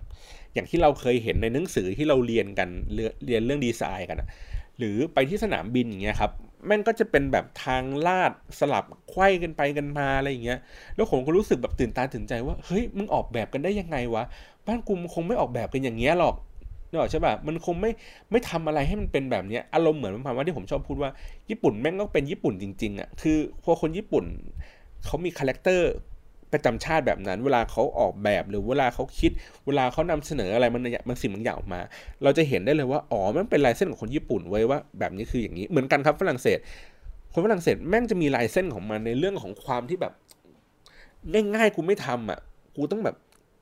[0.53, 2.69] อย่างที่เราเคยเห็นในหนังสือที่เราเรียนกัน
[3.25, 4.27] เรียนเรื่องดีไซน์กันอะ
[4.77, 6.31] หรือไปที่สนามบินอย่างเงี้ยครับ
[6.65, 10.59] แม่งก็จะเป็นแบบทางลาดสลับไขว้กันไปกันมาอะไรอย่างเงี้ย
[10.95, 14.23] แล้วผมก็รู้สึกแบบตื่นตาตื่นใจว่า เฮ้ย มึงออกแบบกันได้ยังไงวะ
[14.67, 16.35] บ้านกูคงไม่ออกแบบกันอย่างเงี้ยหรอก
[16.89, 17.91] เนอะใช่ป่ะ มันคงไม่
[18.31, 21.11] ไม่ทำอะไรให้มันเป็นแบบเนี้ย อารมณ์เหมือนประมาณว่าที่ผมชอบพูดว่า
[21.49, 24.25] ญี่ปุ่นแม่งก็เป็นญี่ปุ่นจริงๆอะ คือพอคนญี่ปุ่น
[25.05, 25.91] เขามี character
[26.53, 29.31] ประจำชาติแบบนั้น เวลาเขาออกแบบหรือเวลาเขาคิด
[29.67, 31.81] เวลาเขานำเสนออะไรมันมันสิ่งบางอย่างออกมา
[32.23, 36.59] เราจะเห็นได้เลยว่าอ๋อมันเป็นลายเส้นของคนญี่ปุ่นเว้ยว่า แบบนี้คืออย่างนี้เหมือนกันครับฝรั่งเศส
[37.33, 40.13] คนฝรั่งเศสแม่งจะมีลายเส้นของมันในเรื่องของความที่แบบ
[41.55, 42.39] ง่ายๆกูไม่ทำอะ
[42.75, 43.15] กูต้องแบบ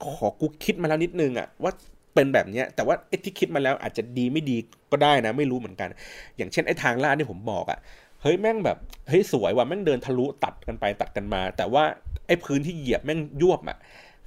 [0.06, 1.72] ขอกูคิดมาแล้วนิดนึงอะว่า
[2.14, 4.58] เป็นแบบเนี้ยแต่ว่าไอ้ที่คิดมาแล้วอาจจะดีไม่ดี
[4.92, 5.90] ก็ได้นะ ไม่รู้เหมือนกัน
[6.38, 7.80] อย่างเช่นไอ้ทางลาดที่ผมบอกอะ
[8.22, 8.78] เฮ้ยแม่งแบบ
[9.10, 11.84] เฮ้ยสวยว่ะแม่งเดินทะลุตัดกันไปตัดกันมา แต่ว่า
[12.28, 13.78] ไอ้พื้นที่เหยียบแม่งยวบอะ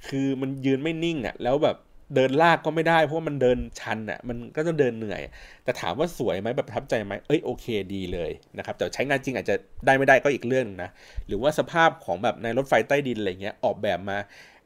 [0.07, 1.77] คือมันยืนไม่นิ่งอะ แล้วแบบ
[2.15, 5.21] เดินลากก็ไม่ได้ เพราะว่ามันเดินชันอะ มันก็จะเดินเหนื่อย
[5.63, 10.89] แต่ถามว่าสวยไหมแบบประทับใจไหมเอ้ยโอเคดีเลยนะครับ แต่ใช้งานจริงอาจจะได้ไม่ได้ก็อีกเรื่องนะ
[11.27, 14.17] หรือว่าสภาพของแบบในรถไฟใต้ดินอะไรเงี้ยออกแบบมา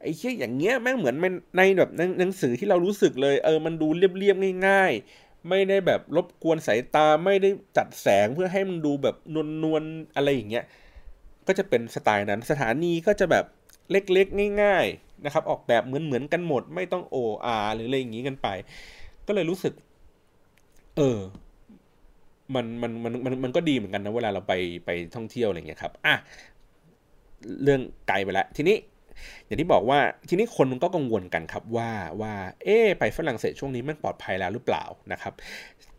[0.02, 1.16] ไอ้เชี่ยอย่างเงี้ยแม่งเหมือน
[1.56, 9.16] ในแบบหนังสือที่เรารู้สึกเลย เออมันดูเรียบๆง่ายๆ ไม่ได้แบบรบกวนสายตาไม่ได้จัดแสงเพื่อให้มันดูแบบ
[9.62, 10.64] นวลๆอะไรอย่างเงี้ย
[11.46, 13.44] ก็จะเป็นสไตล์นั้นสถานีก็จะแบบ
[13.90, 18.48] เล็กๆ ง่าย ๆนะครับ ออกแบบเหมือนเหมือนกันหมด ไม่ต้องโออาหรืออะไรอย่างงี้กันไป
[19.26, 19.74] ก็เลยรู้สึก
[20.96, 21.18] เออ
[22.54, 24.52] มันมันมันมันมันก็ดีเหมือนกันนะเวลาเราไป
[24.84, 26.14] ไปท่องเที่ยวอะไรเงี้ยครับอะ
[27.62, 28.76] เรื่องไกลไปแล้วทีนี้
[29.44, 35.32] อย่างที่บอกว่าทีนี้คนก็กังวลกันครับว่าว่าเอ๊ไปฝรั่งเศสช่วงนี้มันปลอดภัยแล้วหรือเปล่านะครับ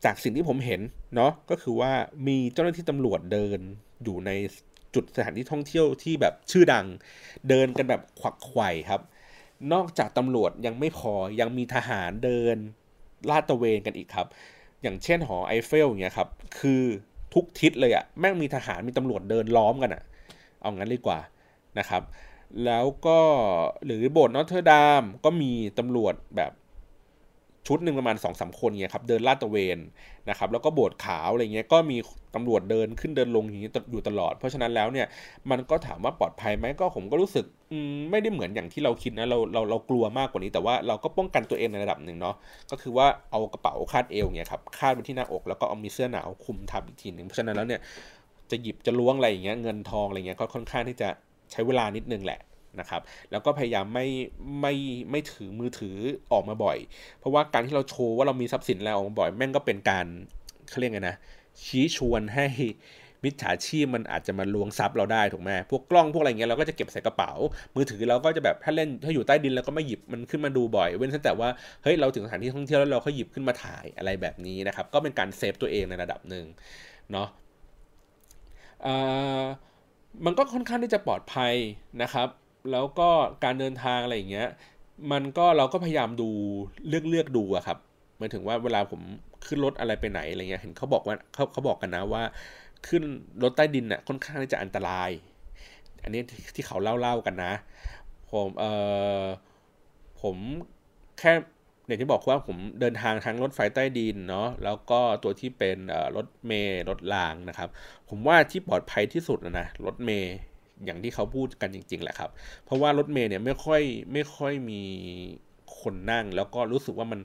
[0.05, 0.81] จากสิ่งที่ผมเห็น
[1.15, 1.91] เนาะก็คือว่า
[2.27, 3.59] มีเจ้าหน้าที่ตำรวจเดิน
[4.03, 4.31] อยู่ใน
[4.95, 6.85] จุดสถานที่ท่องเที่ยวที่แบบชื่อดัง
[7.49, 9.01] เดินกันแบบขวักไขว่ครับ
[9.73, 12.55] นอกจากตำรวจยังไม่พอยังมีทหารเดิน
[13.29, 14.27] ลาดตระเวนกันอีกครับ
[14.81, 16.29] อย่างเช่นหอไอเฟลอย่างเงี้ยครับ
[16.59, 16.83] คือ
[17.33, 20.03] ทุกทิศเลยอะแม่งมีทหารมีตำรวจเดินล้อมกันอะ
[20.61, 21.19] เอางั้นเลยกว่า
[21.79, 22.01] นะครับ
[22.65, 23.19] แล้วก็
[23.85, 26.51] หรือโบสถ์นอตเทอร์ดามก็มีตำรวจแบบ
[27.67, 29.77] ชุดหนึ่งประมาณสองสามคนเงี้ยครับเดินลาดตระเวน
[30.29, 31.97] นะครับแล้วก็โบสถ์ขาวอะไรเงี้ยก็มี
[32.35, 35.07] ตำรวจเดินขึ้นเดินลงอย่างนี้อยู่ตลอด เพราะฉะนั้นแล้วเนี่ย
[35.51, 37.45] มันก็ถามว่าปลอดภัยไหมก็ผมก็รู้สึก
[38.11, 42.35] ไม่ได้เหมือนอย่างที่เราคิดนะเราเราเรากลัวมากกว่านี้แต่ว่าเราก็ป้องกันตัวเองในระดับหนึ่งเนาะ
[42.71, 47.81] ก็คือว่าเอากระเป๋าคาดเอวเนี่ยครับคาดไปที่หน้าอกแล้วก็เอามีเสื้อหนาวคุมทับอีกทีหนึ่งเพราะฉะนั้นแล้วเนี่ย
[48.51, 51.09] จะหยิบจะล้วงอะไรอย่างเงี้ยเงินทองอะไรเงี้ยก็ค่อนข้างที่จะ
[51.51, 52.39] ใช้เวลานิดนึงแหละ
[52.79, 54.07] นะครับ แล้วก็พยายามไม่
[54.61, 54.73] ไม่
[55.11, 55.97] ไม่ถือมือถือ
[56.31, 56.77] ออกมาบ่อย
[57.19, 60.05] เพราะว่าการที่เราโชว์ว่าเรามีทรัพย์สินแล้วออกมาบ่อยแม่งก็เป็นการ
[60.69, 61.15] เขาเรียกไงนะ
[61.65, 62.45] ชี้ชวนให้
[63.23, 67.31] มิจฉาชีพมันอาจจะมาลวงทรัพย์เราได้ถูกไหมพวกกล้องพวกอะไรเงี้ยเราก็จะเก็บใส่กระเป๋า
[67.75, 71.49] มือถือเราก็จะแบบถ้าเล่นถ้าอยู่ใต้ดินเราก็ไม่หยิบมันขึ้นมาดูบ่อย เว้นแต่ว่า
[71.83, 76.45] เฮ้ยเราถึงสถานที่ท่องเที่ยวแล้วเราก็หยิบขึ้นมาถ่ายอะไรแบบนี้นะครับ ก็เป็นการเซฟตัวเองในระดับหนึ่ง
[77.11, 77.27] เนาะ
[80.25, 81.53] มันก็ค่อนข้างที่จะปลอดภัย
[82.01, 82.29] นะครับ
[82.71, 83.09] แล้วก็
[83.43, 84.49] การเดินทางอะไรอย่างเงี้ย
[85.11, 86.29] มันก็เราก็พยายามดู
[86.87, 87.77] เลือกเลือกดูอะครับ
[88.17, 89.01] หมายถึงว่าเวลาผม
[89.45, 92.23] ขึ้นรถอะไรไปไหนอะไรเงี้ย เห็นเขาบอกว่าเขาเขาบอกกันนะว่า
[92.87, 93.03] ขึ้น
[93.43, 95.09] รถใต้ดินน่ะค่อนข้างที่จะอันตราย
[96.03, 96.21] อันนี้
[96.55, 97.53] ที่เขาเล่าเล่ากันนะ
[98.31, 98.65] ผมเอ
[99.21, 99.23] อ
[100.21, 100.35] ผม
[101.19, 101.31] แค่
[101.89, 105.77] อย่างที่บอกว่าผมเดินทางทั้งรถไฟใต้ดินเนาะแล้วก็ตัวที่เป็น
[106.15, 107.69] รถเมล์รถรางนะครับ
[108.09, 110.33] ผมว่าที่ปลอดภัยที่สุดนะนะรถเมล์
[110.85, 112.29] อย่างที่เขาพูดกันจริง ๆแหละครับ
[112.65, 113.81] เพราะว่ารถเมล์เนี่ยไม่ค่อย
[114.13, 114.81] ไม่ค่อยมี
[115.79, 117.19] คนนั่ง แล้วก็รู้สึกว่ามัน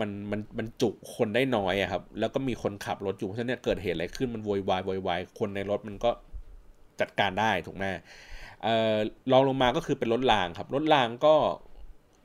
[0.00, 6.10] มันมันมันจุคนได้น้อยอะครับ แล้วก็มีคนขับรถอยู่เพราะฉะนั้นเกิดเหตุอะไรขึ้นมันโวยวายโวยวายคนในรถมันก็
[7.00, 7.84] จัดการได้ถูกไหม
[8.64, 8.96] เออ
[9.32, 11.34] ลองลงมาก็คือเป็นรถรางครับรถรางก็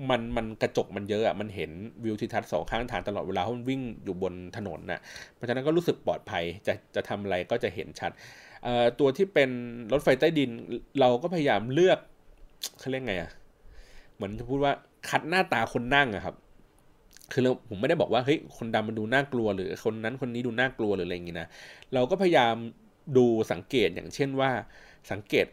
[0.09, 1.71] มันมันกระจกมันเยอะอะมันเห็น
[2.03, 4.99] วิวทิวทัศน์สองข้างทางตลอดเวลาเพราะมันวิ่งอยู่บนถนนน่ะ
[5.33, 8.11] เพราะฉะนั้นก็รู้สึกปลอดภัยจะจะทำอะไรก็จะเห็นชัด
[8.99, 9.49] ตัวที่เป็น
[9.91, 10.49] รถไฟใต้ดิน
[10.99, 11.99] เราก็พยายามเลือก
[12.79, 13.31] เขาเรียกไงอะ
[14.15, 14.73] เหมือนจะพูดว่า
[15.09, 16.35] คัดหน้าตาคนนั่งอะครับ
[17.31, 21.47] คือเราผมไม่ได้บอกว่าเฮ้ยคนดำมันดูน่ากลัว หรือคนนั้นคนนี้ดูน่ากลัวหรืออะไรอย่างงี้นะ
[21.93, 22.55] เราก็พยายาม
[23.17, 24.51] ดูสังเกตอย่างเช่นว่า
[25.11, 25.45] สังเกต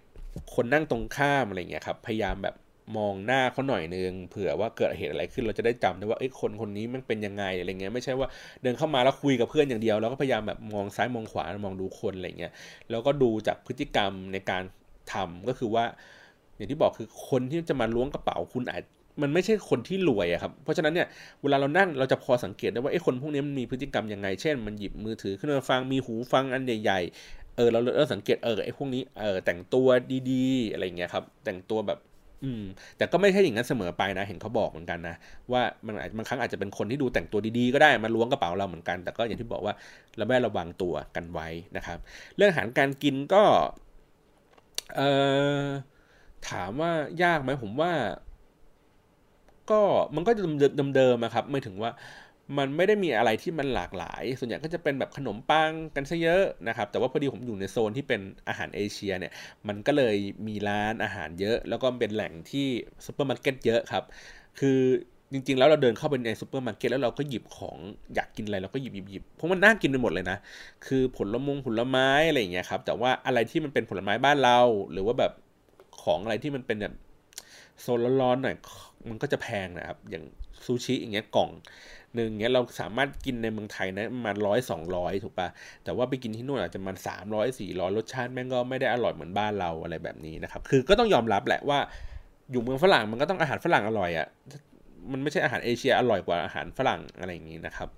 [0.55, 2.55] คนนั่งตรงข้ามอะไรเงี้ยครับ พยายามแบบ
[2.97, 8.29] มองหน้าเขาหน่อยนึงเผื่อว่าเกิดเหตุอะไรขึ้นเราจะได้จำได้ว่าไอ้คนคนนี้มันเป็นยังไงอะไรเงี้ยไม่ใช่ว่า
[8.63, 12.53] เดินเข้ามาแล้วคุยกับเพื่อนอย่างเดียว แล้วก็พยายามแบบมองซ้ายมองขวามองดูคนอะไรเงี้ย
[12.91, 14.63] แล้วก็ดูจากพฤติกรรมในการ
[15.13, 15.85] ทำก็คือว่า
[16.57, 18.83] อย่างที่บอกคือคนที่จะมาล้วงกระเป๋าคุณอาจ
[19.23, 21.07] มันไม่ใช่คนที่รวยอะครับเพราะฉะนั้นเนี่ย
[21.43, 29.87] เวลาเรานั่งเราจะพอสังเกตได้ว่าไอ้คนพวกนี้มันมีพฤติกรรมยังไง เช่น มันหยิบมือถือขึ้นมาฟังมีหูฟังอันใหญ่ ๆเออเราเราสังเกตเออไอ้พวกนี้เออแต่งตัว
[30.31, 31.99] ดีๆอะไรเงี้ยครับแต่งตัวแบบ
[32.43, 32.63] อืม
[32.97, 35.15] แต่ก็ไม่ใช่อย่างนั้นเสมอไปนะ เห็นเขาบอกเหมือนกันนะ
[35.53, 39.75] ว่ามันอาจบางครั้งอาจจะเป็นคนที่ดูแต่งตัวดีๆ ก็ได้มาล้วงกระเป๋าเราเหมือนกัน แต่ก็อย่างที่บอกว่า
[40.17, 41.99] เราไม่ระวังตัวกันไว้นะครับ
[42.37, 43.43] เรื่องอาหารการกินก็
[44.97, 45.09] เอ่
[45.65, 45.67] อ
[46.49, 47.93] ถามว่ายากไหมผมว่า
[49.71, 49.81] ก็
[50.15, 50.43] มันก็จะ
[50.97, 51.91] เดิมๆนะครับ ไม่ถึงว่า
[52.59, 59.33] มันไม่ได้มีอะไรที่มันหลากหลาย ส่วนใหญ่ก็จะเป็นแบบขนมปังกันซะเยอะนะครับ แต่ว่าพอดีผมอยู่ในโซนที่เป็นอาหารเอเชียเนี่ย
[59.69, 62.67] มันก็เลยมีร้านอาหารเยอะ แล้วก็เป็นแหล่งที่
[63.07, 64.05] ซูเปอร์มาร์เก็ตเยอะครับ
[64.61, 64.79] คือ
[65.33, 67.77] จริงๆ แล้วเราเดินเข้าไปในซูเปอร์มาร์เก็ตแล้วเราก็หยิบของ
[68.15, 70.39] อยากกินอะไรเราก็หยิบหยิบหยิบเพราะมันน่ากินไปหมดเลยนะ
[70.87, 74.59] คือผลมงผลไม้อะไรอย่างเงี้ยครับ แต่ว่าอะไรที่มันเป็นผลไม้บ้านเรา
[74.93, 75.33] หรือว่าแบบ
[76.03, 76.95] ของอะไรที่มันเป็นแบบ
[77.81, 78.57] โซนร้อนๆหน่อย
[79.09, 80.25] มันก็จะแพงนะครับ อย่าง
[80.65, 81.51] ซูชิอย่างเงี้ยกล่อง
[82.15, 85.49] หนึ่งเนี้ยเราสามารถกินในเมืองไทยนะประมาณร้อยสองร้อยถูกปะ
[85.85, 91.79] แต่ว่าไปกินที่นู่นอาจจะมันสามร้อยสี่ร้อยรสชาติแม่งก็ไม่ได้อร่อยเหมือนบ้านเราอะไรแบบนี้นะครับ คือก็ต้องยอมรับแหละว่า
[92.51, 94.27] อยู่เมืองฝรั่งมันก็ต้องอาหารฝรั่งอร่อยอะ่ะ
[95.13, 97.89] มันไม่ใช่อาหารเอเชียอร่อยกว่าอาหารฝรั่งอะไรอย่างนี้นะครับ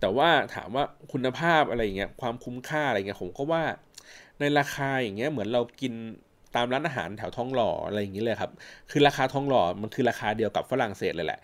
[0.00, 3.62] แต่ว่าถามว่าคุณภาพอะไรเงี้ยความคุ้มค่าอะไรเงี้ยผมก็ว่า
[4.40, 5.92] ในราคาอย่างเงี้ยเหมือนเรากิน
[6.56, 8.50] ตามร้านอาหารแถวท้องหล่ออะไรอย่างนี้เลยครับ
[8.90, 11.40] คือราคาท้องหล่อมันคือราคาเดียวกับฝรั่งเศสเลยแหละ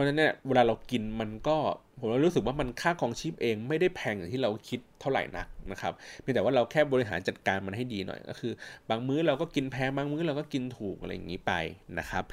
[0.00, 1.56] ราะฉะนั้นเนี่ยเวลาเรากินมันก็
[1.98, 8.52] ผมรู้สึกว่ามันค่าของชีพเองไม่ได้แพงอย่างที่เราคิดเท่าไหร่นักนะครับเพียงแต่ว่าเราแค่บริหารจัดการมันให้ดีหน่อยก็คือ
[8.90, 11.52] บางมื้อเราก็กินแพงบางมื้อเราก็กินถูกอะไรอย่างนี้ไป
[11.98, 12.24] นะครับ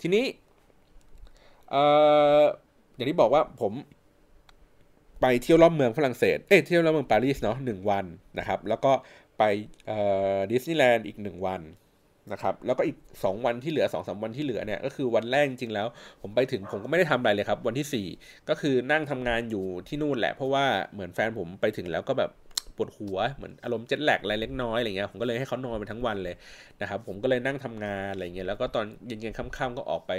[0.00, 0.24] ทีนี้
[1.70, 1.82] เอ่
[2.40, 2.42] อ
[2.94, 3.72] อย่างที่บอกว่าผม
[5.20, 8.04] ไปเที่ยวรอบเมืองฝรั่งเศส เอ้เที่ยวรอบเมืองปารีสเนาะหนึ่งวัน
[8.38, 8.92] นะครับ แล้วก็
[9.38, 9.42] ไป
[10.50, 11.60] ดิสนีย์แลนด์อีกหนึ่งวัน
[12.32, 15.86] นะครับแล้วก็อีก 2 วันที่เหลือ2อสวันที่เหลือเนี่ยก็คือวันแรกจริงแล้ว
[16.22, 22.30] ผมไปถึงผมก็ไม่ได้ทำอะไรเลยครับ วันที่ 4 ก็คือนั่งทำงานอยู่ที่นู่นแหละ เพราะว่าเหมือนแฟนผมไปถึงแล้วก็แบบ
[22.76, 26.34] ปวดหัวเหมือนอารมณ์เจ็ตแลกอะไรเล็กน้อยอะไรเงี้ยผมก็เลยให้เขานอนไปทั้งวันเลย
[26.80, 30.12] นะครับผมก็เลยนั่งทำงานอะไรเงี้ยแล้วก็ตอนเย็นๆค่ำๆก็ออกไป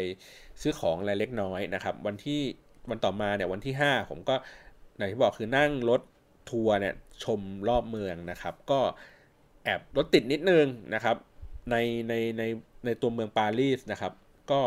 [0.62, 2.42] ซื้อของอะไรเล็กน้อยนะครับวันที่
[2.90, 4.36] วันต่อมาเนี่ยวันที่ 5 ผมก็
[4.98, 6.02] ไหนที่บอกคือนั่งรถ
[6.50, 6.94] ทัวร์เนี่ย
[7.24, 8.80] ชมรอบเมืองนะครับ ก็
[9.66, 11.16] แอบรถติดนิดนึงนะครับ
[11.70, 11.76] ใน
[12.10, 12.44] ในใน
[12.86, 14.14] ในตัวเมืองปารีสนะครับ
[14.52, 14.62] ก็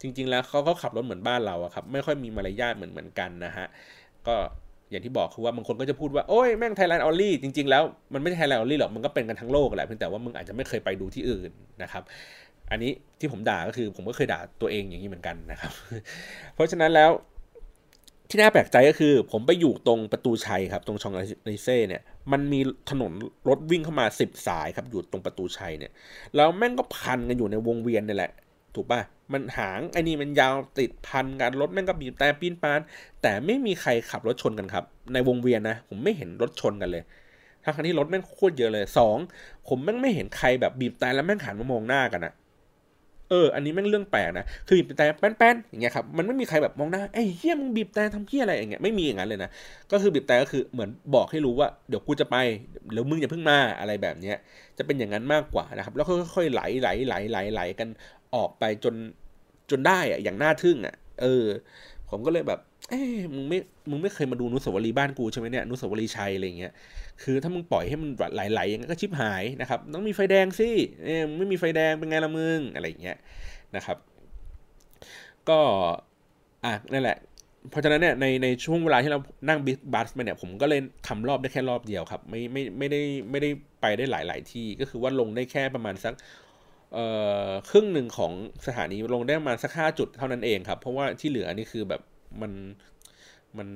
[0.00, 3.66] จริง ๆ แล้วเขาเขาขับรถเหมือนบ้านเราอะครับ ไม่ค่อยมีมารยาทเหมือนเหมือนกันนะฮะ
[4.26, 4.36] ก็
[4.90, 7.82] อย่างที่บอกคือว่าบางคนก็จะพูดว่าโอ้ยแม่ง Thailand only จริงๆแล้ว
[8.14, 11.50] มันไม่ใช่ Thailand only หรอกมันก็เป็นกันทั้งโลกแหละเพียงแต่ว่ามึงอาจจะไม่เคยไปดูที่อื่น
[11.82, 12.02] นะครับ
[12.70, 15.72] อันนี้ที่ผมด่าก็คือผมก็เคยด่าตัวเองอย่างนี้เหมือนกันนะครับ
[16.54, 17.10] เพราะฉะนั้นแล้ว
[18.28, 22.60] ที่น่าแปลกใจก็คือ ผมไปอยู่ตรงประตูชัยครับ ตรงชองเซลิเซ่เนี่ย มันมี
[22.90, 23.12] ถนน
[23.48, 25.92] รถวิ่งเข้ามาสิบสายครับ อยู่ตรงประตูชัยเนี่ย
[26.36, 28.32] แล้วแม่งก็พันกันอยู่ในวงเวียนนี่แหละ
[28.74, 29.00] ถูกป่ะ
[29.32, 32.80] มันหางไอ้นี่มันยาวติดพันกันรถแม่งก็บีบแต่ปีนปาน
[33.22, 37.02] แต่ไม่มีใครขับรถชนกันครับ ในวงเวียนนะ ผมไม่เห็นรถชนกันเลย
[37.62, 39.16] ทั้งที่รถแม่งโคตรเยอะเลยสอง
[39.68, 42.32] ผมแม่งไม่เห็นใครแบบบีบแต่แล้วแม่งหันมามองหน้ากันอะ
[43.30, 49.50] เออ อันนี้แม่งเรื่องแปลกนะ คือบีบแต่แป้นๆอย่างเงี้ยครับ มันไม่มีใครแบบมองหน้าไอ้เฮี้ยมึงบีบแต่ทำเฮี้ยอะไรอย่างเงี้ย ไม่มีอย่างนั้นเลยนะ
[49.92, 52.36] ก็คือบีบแต่ก็คือเหมือนบอกให้รู้ว่าเดี๋ยวกูจะไป
[52.92, 54.36] เดี๋ยวมึงอย่าเพิ่งมาอะไรแบบเนี้ย
[54.78, 57.88] จะเป็นอย่างนั้นมากกว่านะครับ แล้วค่อยๆไหลไหลไหลไหลไหลกัน
[58.34, 58.94] ออกไปจน
[59.70, 61.46] จนได้อะอย่างน่าทึ่งอะเออ
[62.10, 62.60] ผมก็เลยแบบ
[62.90, 63.00] เอ้
[63.34, 63.58] มึงไม่
[63.90, 66.72] มึงไม่เคยมาดูนุสาวรีบ้านกูใช่ไหมเนี่ย นุสาวรีชัยอะไรเงี้ย
[67.22, 70.68] คือถ้ามึงปล่อยให้มันไหลๆอย่างนั้นก็ชิบหายนะครับต้องมีไฟแดงสิ
[71.02, 73.16] เอ้ไม่มีไฟแดงเป็นไงละมึงอะไรอย่างเงี้ย
[73.76, 73.96] นะครับ
[75.48, 75.60] ก็
[76.64, 77.18] อะนั่นแหละ
[77.70, 83.00] เพราะฉะนั้นเนี่ยในในช่วงเวลาที่เรานั่งบิ๊กบัสมาเนี่ยผมก็เลยทำรอบได้แค่รอบเดียวครับ ไม่ไม่ไม่ได้
[83.30, 83.50] ไม่ได้
[83.80, 86.14] ไปได้หลายหลายที่ก็คือว่าลงได้แค่ประมาณสัก
[86.94, 87.06] เอ่
[87.46, 88.32] อครึ่งหนึ่งของ
[88.66, 92.02] สถานีลงได้ประมาณสักห้าจุดเท่านั้นเองครับ เพราะว่าที่เหลือนี่คือแบบ
[92.42, 92.52] มัน
[93.58, 93.68] มัน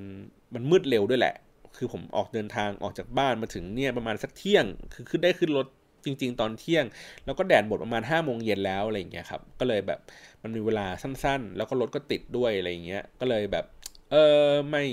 [0.55, 1.35] มันมืดเร็วด้วยแหละ
[1.77, 5.67] คือผมออกเดินทางออกจากบ้านมาถึงเนี่ยประมาณสักเที่ยง คือขึ้นได้ขึ้นรถ
[6.05, 6.85] จริง ๆ ตอนเที่ยง
[7.25, 10.01] แล้วก็แดดหมดประมาณ5้าโมงเย็นแล้วอะไรอย่างเงี้ยครับ ก็เลยแบบ
[10.43, 13.65] มันมีเวลาสั้นๆ แล้วก็รถก็ติดด้วยอะไรอย่างเงี้ย ก็เลยแบบ
[14.11, 14.85] เออไม่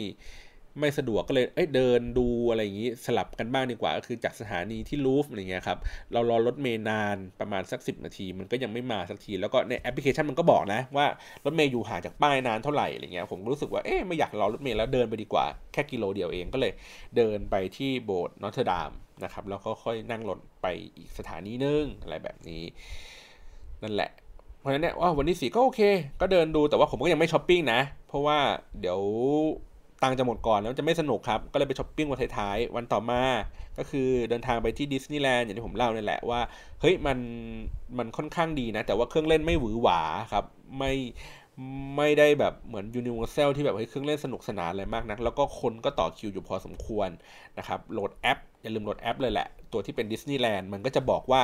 [0.80, 5.78] ไม่สะดวกก็เลยเอ้ยเดินดูอะไรอย่างนี้สลับกันบ้างดีกว่า ก็คือจากสถานีที่ลูฟร์อะไรเงี้ยครับ
[6.14, 11.06] เรารอรถเมย์นานประมาณสัก 10 นาที มันก็ยังไม่มาสักที แล้วก็ในแอปพลิเคชันมันก็บอกนะว่า
[11.46, 16.74] รถเมย์อยู่ห่างจากป้ายนานเท่าไหร่อะไรเงี้ยผมรู้สึกว่าเอ๊ะไม่อยากรอรถเมย์แล้วเดินไปดีกว่าแค่กิโลเดียวเองก็เลย
[17.18, 18.92] เดินไปที่โบสถ์นอตเทอร์ดาม
[19.24, 22.64] นะครับแล้วก็ค่อยนั่งรถไปอีกสถานีนึงอะไรแบบนี้
[23.84, 24.12] นั่นแหละ
[24.60, 25.82] เพราะฉะนั้นเนี่ยว่าวันที่สี่ก็โอเค
[26.22, 28.38] ก็เดินดูแต่ว่าผมก็ยังไม่ช้อปปิ้งนะ เพราะว่า
[28.80, 29.00] เดี๋ยว
[30.02, 33.22] ตังจะหมดก่อนแล้วจะไม่สนุกครับ ก็เลยไปช้อปปิ้งวันท้ายๆ วันต่อมา
[33.78, 36.40] ก็คือเดินทางไปที่ดิสนีย์แลนด์อย่างที่ผมเล่านี่แหละว่า
[36.82, 37.18] เฮ้ยมัน
[37.98, 40.46] มันค่อนข้างดีนะ แต่ว่าเครื่องเล่นไม่หวือหวาครับ
[40.78, 40.94] ไม่
[41.98, 47.10] ไม่ได้แบบเหมือนยูนิเวอร์แซลที่แบบเฮ้ยเครื่องเล่นสนุกสนานอะไรมากนะแล้วก็คนก็ต่อคิวอยู่พอสมควร
[47.58, 51.42] นะครับโหลดแอป อย่าลืมโหลดแอปเลยแหละ ตัวที่เป็นดิสนีย์แลนด์มันก็จะบอกว่า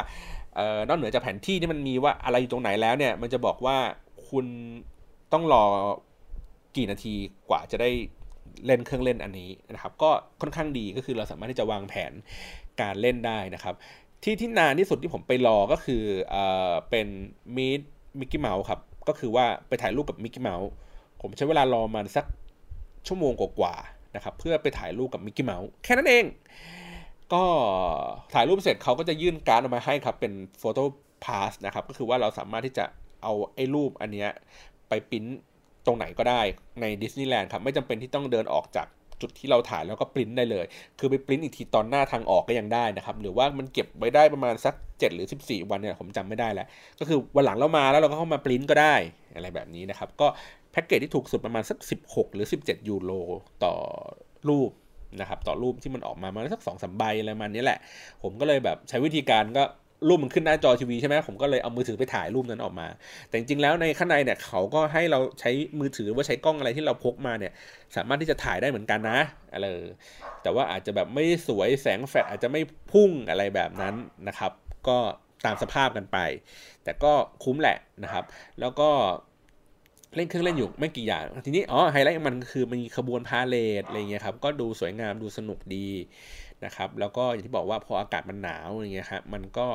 [0.55, 3.77] เอ่อนอกเหนือจากแผนที่ที่มันมีว่าอะไรอยู่ตรงไหนแล้วเนี่ย มันจะบอกว่า
[4.29, 4.45] คุณ
[5.33, 5.65] ต้องรอ
[6.75, 7.13] กี่นาที
[7.49, 7.89] กว่าจะได้
[8.65, 10.09] เล่นเครื่องเล่นอันนี้นะครับ ก็
[10.41, 12.11] ค่อนข้างดีก็คือเราสามารถที่จะวางแผน
[12.81, 13.75] การเล่นได้นะครับ
[14.23, 17.07] ที่ที่นานที่สุดที่ผมไปรอก็คือเอ่อเป็น
[17.55, 17.81] มีด
[18.19, 20.69] มิกกี้เมาส์ครับ ก็คือว่าไปถ่ายรูปกับมิกกี้เมาส์
[21.21, 22.25] ผมใช้เวลารอมาสัก
[23.07, 26.25] ชั่วโมงกว่าๆนะครับ เพื่อไปถ่ายรูปกับมิกกี้เมาส์แค่นั้นเอง
[27.33, 27.43] ก็
[28.33, 32.85] ถ่ายรูปเสร็จเขาก็จะยื่นการ์ดออกมาให้ครับ เป็น photo pass นะครับ ก็คือว่าเราสามารถที่จะ
[33.23, 34.29] เอาไอ้รูปอันเนี้ย
[34.89, 35.25] ไปปริ้น
[35.85, 36.41] ตรงไหนก็ได้
[36.81, 38.87] ในดิสนีย์แลนด์ครับ ไม่จำเป็นที่ต้องเดินออกจาก
[39.21, 40.65] จุดที่เราถ่ายแล้วก็ปริ้นได้เลย
[40.99, 46.67] คือไปปริ้นอีกทีตอนหน้าทางออกก็ยังได้นะครับ หรือว่ามันเก็บไว้ได้ประมาณสัก 7 หรือ 14 วันเนี่ยผมจำไม่ได้แล้ว
[46.99, 48.95] ก็คือวันหลังเรามาแล้วเราก็เข้ามาปริ้นก็ได้
[49.35, 50.27] อะไรแบบนี้นะครับ ก็
[50.71, 53.11] แพ็กเกจที่ถูกสุดประมาณสัก 16 หรือ 17 ยูโร
[53.63, 53.73] ต่อ
[54.49, 54.71] รูป
[55.19, 57.79] นะครับ ต่อรูปที่มันออกมามาสักสองสามใบอะไรประมาณนี้แหละ
[58.23, 59.63] ผมก็เลยแบบใช้วิธีการก็
[60.07, 62.87] รูปมันขึ้นหน้าจอทีวีใช่ไหมผมก็เลยเอามือถือไปถ่ายรูปนั้นออกมา
[63.27, 67.53] แต่จริงๆแล้วในข้างในเนี่ยเขาก็ให้เราใช้มือถือว่าใช้กล้องอะไรที่เราพกมาเนี่ย
[67.95, 69.19] สามารถที่จะถ่ายได้เหมือนกันนะ
[69.53, 69.65] อะไร
[70.43, 73.95] แต่ว่าอาจจะแบบไม่สวยแสงแฟลชอาจจะไม่พุ่งอะไรแบบนั้น
[74.27, 74.51] นะครับ
[74.87, 74.97] ก็
[75.45, 76.17] ตามสภาพกันไป
[76.83, 78.23] แต่ก็คุ้มแหละนะครับ
[78.59, 78.89] แล้วก็
[80.15, 85.87] เล่นเครื่องเล่นอยู่ไม่กี่อย่าง ทีนี้อ๋อไฮไลท์มันคือมีขบวนพาเหรดอะไรเงี้ยครับก็ดูสวยงามดูสนุกดี
[86.65, 89.67] นะครับ แล้วก็อย่างที่บอกว่าพออากาศมันหนาวอย่างเงี้ยครับมันก็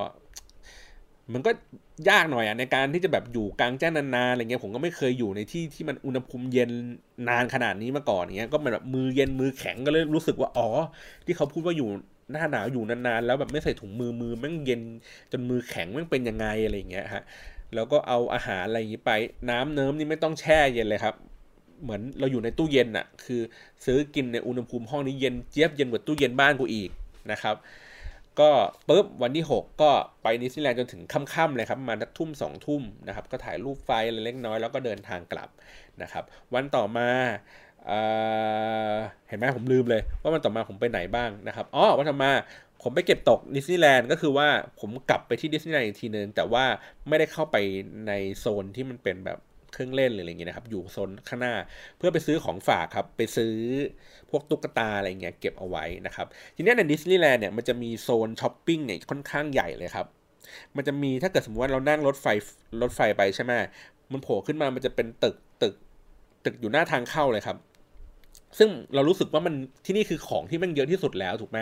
[1.33, 1.51] มันก็
[2.09, 6.71] ยากหน่อยอะในการที่จะแบบอยู่กลางแจ้งนานๆอะไรเงี้ยผมก็ไม่เคยอยู่ในที่ที่มันอุณหภูมิเย็น
[7.29, 10.69] นานขนาดนี้มาก่อนเงี้ยก็มันแบบมือเย็นมือแข็งก็เลยรู้สึกว่าอ๋อ
[11.27, 11.89] ที่เขาพูดว่าอยู่
[12.33, 14.83] หน้าหนาวอยู่นานๆ แล้วแบบไม่ใส่ถุงมือมือแม่งเย็น
[15.33, 17.23] จนมือแข็งแม่งเป็นยังไงอะไรเงี้ยฮะ
[17.75, 19.13] แล้วก็เอาอาหารอะไรอย่างนี้ไป
[19.51, 21.15] น้ำเนิ้มนี่ไม่ต้องแช่เย็นเลยครับ
[21.83, 23.41] เหมือนเราอยู่ในตู้เย็นอะคือ
[23.85, 26.91] ซื้อกินในอุณหภูมิห้องนี้เย็นเจี๊ยบเย็นกว่าตู้เย็นบ้านกูอีก
[27.33, 27.57] นะครับ
[28.41, 28.51] ก็
[28.89, 29.91] ปุ๊บวันที่ 6 ก็
[30.23, 33.91] ไปดิสนีแลนด์จนถึงค่ำๆเลยครับมาทุ่มสองทุ่มนะครับ ก็ถ่ายรูปไฟ
[34.25, 35.49] เล็กน้อยแล้วก็เดินทางกลับ
[36.03, 37.09] นะครับ วันต่อมา
[37.87, 42.33] เเห็นไหมผมลืมเลยว่าวันต่อมาผมไปไหนบ้างนะครับอ๋อวันต่อมา
[42.83, 44.49] ผมไปเก็บตกดิสนีย์แลนด์ก็คือว่า
[44.81, 46.65] ผมกลับไปที่ดิสนีย์แลนด์อีกทีนึงแต่ว่า
[47.09, 47.57] ไม่ได้เข้าไป
[48.07, 49.39] ในโซนที่มันเป็นแบบ
[49.73, 51.55] เครื่องเล่นหรืออะไรเงี้ยนะครับ อยู่โซนข้างหน้า
[51.99, 53.55] เพื่อไปซื้อของฝากครับ ไปซื้อ
[54.31, 60.07] พวกตุ๊กตาอะไรเงี้ยเก็บเอาไว้นะครับ ทีนี้ในดิสนีย์แลนด์เนี่ยมันจะมีโซนช้อปปิ้งเนี่ยค่อนข้างใหญ่เลยครับ
[60.77, 62.27] มันจะมีถ้าเกิดสมมติว่าเรานั่งรถไฟ
[62.83, 63.53] รถไฟไปใช่ไหม
[64.13, 65.75] มันโผล่ขึ้นมามันจะเป็นตึกตึก
[66.45, 67.57] ตึกอยู่หน้าทางเข้าเลยครับ
[68.59, 69.55] ซึ่งเรารู้สึกว่ามัน
[69.85, 71.59] ที่นี่คือของที่มันเยอะที่สุดแล้วถูกไหม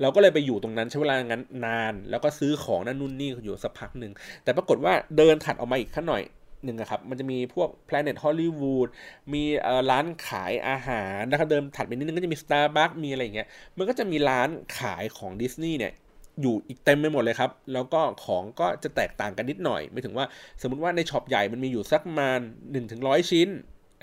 [0.00, 4.12] เราก็เลยไปอยู่ตรงนั้นใช้เวลางั้นนาน แล้วก็ซื้อของนั่นนู่นนี่อยู่สักพักหนึ่ง
[4.44, 6.22] แต่ปรากฏว่าเดินถัดออกมาอีกขั้นหน่อย
[6.64, 8.88] หนึ่งครับ มันจะมีพวก Planet Hollywood
[9.32, 9.42] มี
[9.90, 13.48] ร้านขายอาหารนะครับ เดินถัดไปนิดนึงก็จะมี Starbucks มีอะไรเงี้ย
[13.78, 14.48] มันก็จะมีร้าน
[14.78, 15.92] ขายของดิสนีย์เนี่ย
[16.40, 20.26] อยู่อีกเต็มไปหมดเลยครับ แล้วก็ของก็จะแตกต่างกันนิดหน่อย ไม่ถึงว่า
[20.62, 23.48] สมมติว่าในช็อปใหญ่มันมีอยู่สักประมาณ1นถึงร้อยชิ้น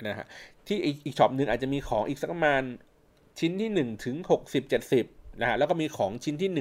[0.02, 0.26] นะฮะ
[0.66, 2.62] ที่อีกช็อปหนึ่งอาจจะมีของอีกสักประมาณ
[3.38, 6.58] ชิ้นที่1ถึง60 70 นะฮะแล้วก็มีของชิ้นที่ 101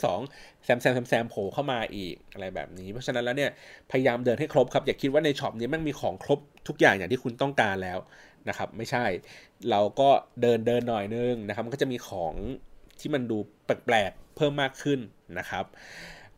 [0.00, 3.50] 102แซมแซมแซมแซมโผล่เข้ามาอีกอะไรแบบนี้ เพราะฉะนั้นแล้วเนี่ย
[3.90, 7.98] พยายามเดินให้ครบครับ อย่าคิดว่าในช็อปนี้มันมีของครบทุกอย่างอย่างที่คุณต้องการแล้ว
[8.48, 9.04] นะครับ ไม่ใช่
[9.70, 10.08] เราก็
[10.42, 12.34] เดินเดินหน่อยนึงนะครับ มันก็จะมีของ
[13.00, 14.98] ที่มันดูแปลกๆเพิ่มมากขึ้น
[15.38, 15.64] นะครับ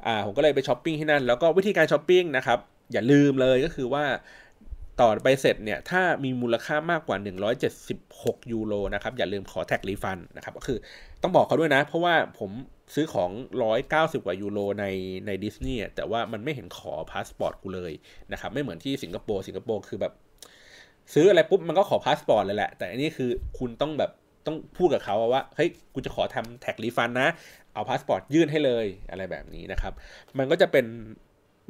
[0.07, 2.59] อ่าผมก็เลยไปช้อปปิ้งที่นั่นแล้วก็วิธีการช้อปปิ้งนะครับ
[2.93, 4.05] อย่าลืมเลยก็คือว่า
[5.01, 7.17] ต่อไปเสร็จเนี่ย ถ้ามีมูลค่ามากกว่า
[7.85, 10.79] 176 ยูโรนะครับ อย่าลืมขอ tax refund นะครับ ก็คือ
[11.23, 12.51] ต้องบอกเขาด้วยนะ เพราะว่าผม
[12.95, 13.31] ซื้อของ
[13.79, 14.85] 190 กว่ายูโรใน
[15.27, 17.93] ในดิสนีย์แต่ว่ามันไม่เห็นขอพาสปอร์ตกูเลย
[18.33, 20.13] นะครับ ไม่เหมือนที่สิงคโปร์ สิงคโปร์คือแบบ
[21.15, 24.11] ซื้ออะไรปุ๊บมันก็ขอพาสปอร์ตเลยแหละ แต่อันนี้คือคุณต้องแบบ
[24.47, 27.29] ต้องพูดกับเขาว่า เฮ้ย กูจะขอทำ tax refund นะ
[27.75, 29.93] เอาพาสปอร์ตยื่นให้เลยอะไรแบบนี้นะครับ
[30.39, 30.87] มันก็จะเป็น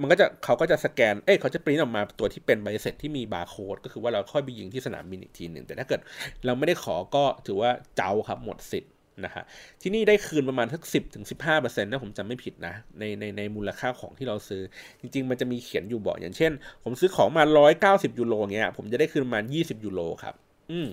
[0.01, 6.01] มันก็จะเขาก็จะสแกน เอ้ยเขาจะปริ้นออกมาตัวที่เป็นใบเสร็จที่มีบาร์โค้ดก็คือว่าเราค่อยไปยิงที่สนามบินอีกทีหนึ่งแต่ถ้าเกิด
[6.45, 8.93] เราไม่ได้ขอก็ถือว่าเจ้าครับหมดสิทธิ์
[9.25, 9.45] นะฮะ
[9.83, 14.63] ที่นี่ได้คืนประมาณทักสิบถึงสิบห้าเปอร์เซ็นต์นะผมจำไม่ผิดนะในในในมูลค่าของที่เราซื้อ
[15.01, 16.53] จริง ๆ มันจะมีเขียนอยู่บอกอย่างเช่น
[16.85, 20.35] ผมซื้อของมาร้อยเก้าสิบยูโรเงี้ยผมจะได้คืนประมาณยี่สิบยูโรครับ
[20.71, 20.89] อืม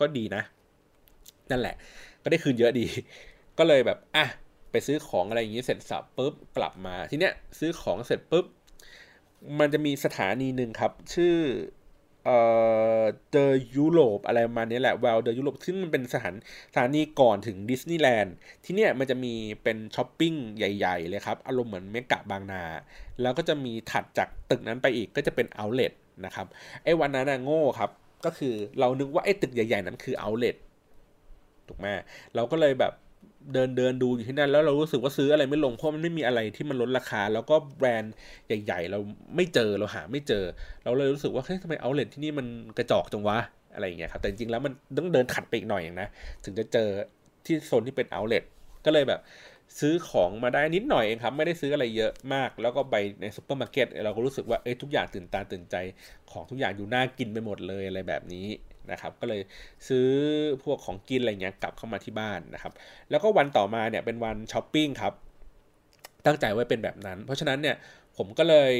[0.00, 0.42] ก็ดีนะ
[1.50, 1.74] นั่นแหละ
[2.22, 2.86] ก็ได้คืนเยอะดี
[3.58, 4.26] ก็เลยแบบอะ
[4.70, 8.46] ไปซื้อของอะไรอย่างนี้เสร็จสับปุ๊บกลับมาทีเนี้ยซื้อของเสร็จปุ๊บ
[9.58, 11.36] มันจะมีสถานีหนึ่งครับ ชื่อ
[12.24, 12.38] เอ่
[13.00, 13.02] อ
[13.34, 13.46] The
[13.78, 16.34] Europe อะไรประมาณนี้แหละ Well The Europe ซึ่งมันเป็นสถาน
[16.72, 22.62] สถานีก่อนถึงดิสนีย์แลนด์ที่เนี่ยมันจะมีเป็นช้อปปิ้งใหญ่ๆเลยครับ อารมณ์เหมือนเมกะบางนา
[23.22, 25.92] แล้วก็จะมีถัดจากตึกนั้นไปอีกก็จะเป็น outlet
[26.24, 26.46] นะครับ
[26.84, 27.90] ไอ้วันนั้นนะโง่ครับ
[28.24, 30.56] ก็คือเรานึกว่าไอ้ตึกใหญ่ๆนั้นคือ outlet
[31.68, 31.86] ถูกไหม
[32.34, 32.92] เราก็เลยแบบ
[33.52, 38.14] เดินเดินดูอยู่ที่นั่นแล้วเรารู้สึกว่าซื้ออะไรไม่ลงเพราะมันไม่มีอะไรที่มันลดราคา แล้วก็แบรนด์
[38.46, 38.98] ใหญ่ ๆ เรา
[39.36, 40.44] ไม่เจอเราหาไม่เจอ
[40.84, 42.46] เราเลยรู้สึกว่าเฮ้ยทำไม outlet ที่นี่มัน
[42.78, 43.38] กระจอกจังวะ
[43.74, 46.08] อะไรอย่างเงี้ยครับแต่จริงๆแล้วมันต้องเดินถัดไปอีกหน่อยอย่างนะ
[46.44, 46.88] ถึงจะเจอ
[47.46, 48.44] ที่โซนที่เป็น outlet
[48.84, 49.20] ก็เลยแบบ
[49.80, 55.76] ซื้อของมาได้นิดหน่อยเองครับ ไม่ได้ซื้ออะไรเยอะมาก แล้วก็ไปในซุปเปอร์มาร์เก็ตเราก็รู้สึกว่าเอ้ยทุกอย่างตื่นตาตื่นใจ
[56.30, 58.46] ของทุกอย่างอยู่น่ากินไปหมดเลยอะไรแบบนี้
[58.90, 59.40] นะครับก็เลย
[59.88, 60.08] ซื้อ
[60.64, 62.72] พวกของกินอะไรเงี้ยกลับเข้ามาที่บ้านนะครับ
[63.10, 65.12] แล้วก็วันต่อมาเนี่ยเป็นวันช้อปปิ้งครับ
[66.26, 67.76] ตั้งใจไว้เป็นแบบนั้น เพราะฉะนั้นเนี่ย
[68.16, 68.70] ผมก็เลย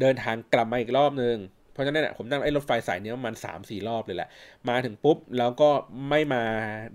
[0.00, 1.36] เดินทางกลับมาอีกรอบนึง
[1.72, 4.28] เพราะฉะนั้นเนี่ยผมนั่งไอ้รถไฟสายนี้ประมาณสามสี่รอบเลยแหละ
[4.68, 5.70] มาถึงปุ๊บแล้วก็
[6.08, 6.42] ไม่มา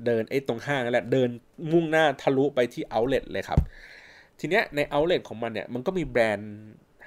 [0.05, 1.30] เดินไอ้ตรงห้างนั่นแหละเดิน
[1.72, 3.59] มุ่งหน้าทะลุไปที่เอาท์เลทเลยครับ
[4.39, 6.53] ทีเนี้ยในเอาท์เลทของมันเนี่ยมันก็มีแบรนด์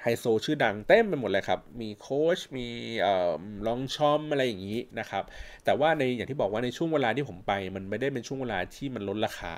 [0.07, 2.67] ฮโซชื่อดังเต็มไปหมดเลยครับ มีโค้ชมี
[3.01, 3.33] เอ่อ
[3.67, 5.23] ลองชอมอะไรอย่างนี้นะครับ
[5.65, 9.53] แต่ว่าในอย่างที่บอกว่าในช่วงเวลาที่ผมไป มันไม่ได้เป็นช่วงเวลาที่มันลดราคา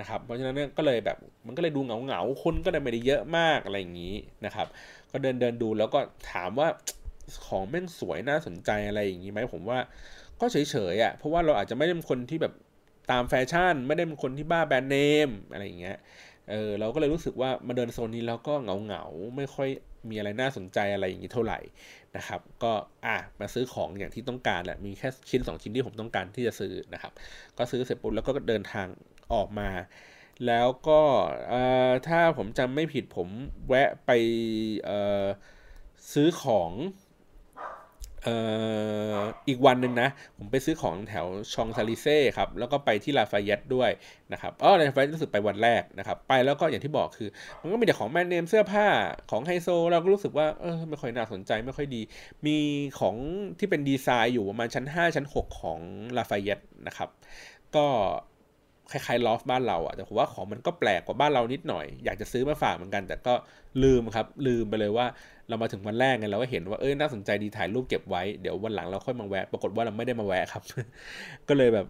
[0.00, 4.14] นะครับ เพราะฉะนั้นก็เลยแบบมันก็เลยดูเหงาเหงาคนก็เลยไม่ได้เยอะมากอะไรอย่างนี้
[4.44, 4.66] นะครับ
[5.10, 6.00] ก็เดินเดินดูแล้วก็
[6.32, 6.68] ถามว่า
[7.46, 9.78] ของแม่งสวยน่าสนใจอะไรอย่างนี้ไหมผมว่า
[10.40, 10.56] ก็เฉ
[10.92, 12.54] ยๆอะเพราะว่าเราอาจจะไม่ได้เป็นคนที่แบบ
[13.10, 15.98] ตามแฟชั่น ไม่ได้เป็นคนที่บ้าแบรนด์เนมอะไรอย่างเงี้ย
[16.50, 19.02] เออเราก็เลยรู้สึกว่ามาเดินโซนนี้แล้วก็เหงาเหงา
[19.36, 19.68] ไม่ค่อย
[20.08, 21.58] มีอะไรน่าสนใจอะไรอย่างนี้เท่าไหร่
[22.16, 22.72] นะครับ ก็
[23.06, 27.12] อะมาซื้อของอย่างที่ต้องการแหละมีแค่ชิ้น 2 ชิ้นที่ผมต้องการที่จะซื้อนะครับ
[27.58, 28.86] ก็ซื้อเสร็จปุ๊บแล้วก็เดินทาง
[29.32, 29.70] ออกมา
[30.46, 31.00] แล้วก็
[32.08, 33.28] ถ้าผมจำไม่ผิดผม
[33.68, 34.10] แวะไป
[36.12, 36.70] ซื้อของ
[39.48, 40.08] อีกวันหนึ่งนะ
[40.38, 43.90] ผมไปซื้อของแถวชองซาลิเซ่ครับ แล้วก็ไปที่ลาฟายเตด้วย
[44.32, 47.28] นะครับอ๋อลาฟายเตรู้สึกไปวันแรกนะครับ ไปแล้วก็อย่างที่บอกคือ
[47.60, 48.86] มันก็มีแต่ของแบรนด์เนมเสื้อผ้า
[49.30, 52.00] ของไฮโซ เราก็รู้สึกว่าเออไม่ค่อยน่าสนใจไม่ค่อยดี
[52.46, 52.56] มี
[53.00, 53.16] ของ
[53.58, 55.80] ที่เป็นดีไซน์อยู่ประมาณชั้น 5 ชั้น 6 ของ
[56.16, 57.08] ลาฟายเตนะครับ
[57.76, 57.86] ก็
[58.90, 63.34] คล้ายๆลอฟบ้านเราอะแต่ผมว่าของมันก็แปลกกว่าบ้านเรานิดหน่อย อยากจะซื้อมาฝากเหมือนกัน แต่ก็
[63.82, 65.06] ลืมครับ ลืมไปเลยว่า
[65.48, 70.62] เรามาถึงวันแรกไงเราก็เห็นว่าเอ้ยน่าสนใจดีถ่ายรูปเก็บไว้เดี๋ยววันหลังเราค่อยมาแวะ ปรากฏว่าเราไม่ได้มาแวะครับ
[71.48, 71.86] ก็เลยแบบ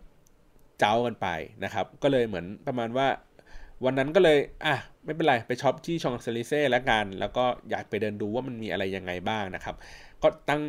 [0.81, 1.29] เจ๊ากันไป
[1.65, 3.07] นะครับ ก็เลยเหมือนประมาณว่า
[3.85, 9.77] วันนั้นก็เลยอะไม่เป็นไรไปช็อปที่ชองเซลิเซ่แล้วกัน แล้วก็อยากไปเดินดูว่ามันมีอะไรยังไงบ้างนะครับ
[10.23, 10.63] ก็ตั้ง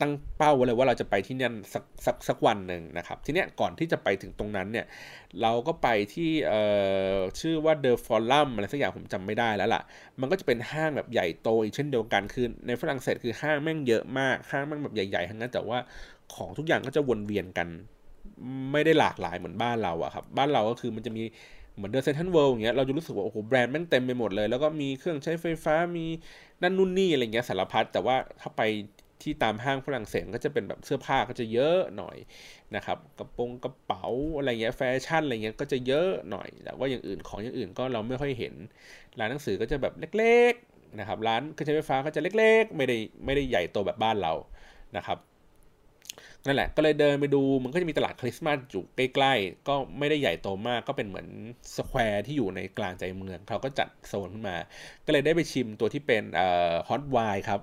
[0.00, 4.86] ตั้งเป้าไว้เลยว่าเราจะไปที่นั่นสักสักสักวันหนึ่งนะครับ ทีเนี้ยก่อนที่จะไปถึงตรงนั้นเนี่ย
[5.42, 6.62] เราก็ไปที่เอ่
[7.14, 9.82] อชื่อว่า The Forum อะไรสักอย่างผมจำไม่ได้แล้วล่ะ
[10.20, 15.78] มันก็จะเป็นห้างแบบใหญ่โตอีกเช่นเดียวกันคือในฝรั่งเศสคือห้างแม่งเยอะมากห้างแม่งแบบใหญ่ๆทั้งนั้นแต่ว่า
[16.34, 17.68] ของทุกอย่างก็จะวนเวียนกัน
[18.72, 21.22] ไม่ได้หลากหลายเหมือนบ้านเราอะครับบ้านเราก็คือมันจะมี
[21.76, 26.06] เหมือน the Central World อย่างเงี้ยเราจะรู้สึกว่าโอ้โหแบรนด์แม่งเต็มไปหมดเลย แล้วก็มีเครื่องใช้ไฟฟ้ามี
[26.62, 28.62] นั่นนู่นนี่อะไรเงี้ยสารพัดแต่ว่าถ้าไป
[29.22, 32.16] ที่ตามห้างฝรั่งเศสก็จะเป็นแบบเสื้อผ้าก็จะเยอะหน่อย
[32.76, 34.04] นะครับกระโปรงกระเป๋า
[34.36, 38.54] อะไรเงี้ยแฟชั่นอะไรเงี้ยก็จะเยอะหน่อยแต่ว่าอย่างอื่นของอย่างอื่นก็เราไม่ค่อยเห็น
[39.18, 44.32] ร้านหนังสือก็จะแบบเล็กๆนะครับร้านเครื่องใช้ไฟฟ้าก็จะเล็ก ๆ ไม่ได้ไม่ได้ใหญ่โตแบบบ้านเรา
[44.96, 45.18] นะครับ
[46.46, 51.28] นั่นแหละก็เลยเดินไปดูมันก็จะมีตลาดคริสต์มาสอยู่ใกล้ๆ ก็ไม่ได้ใหญ่โตมากก็เป็นเหมือน
[51.76, 54.56] square ที่อยู่ในกลางใจเมืองเขาก็จัดโซนขึ้นมา
[55.06, 57.60] ก็เลยได้ไปชิมตัวที่เป็นเอ่อ hot wine ครับ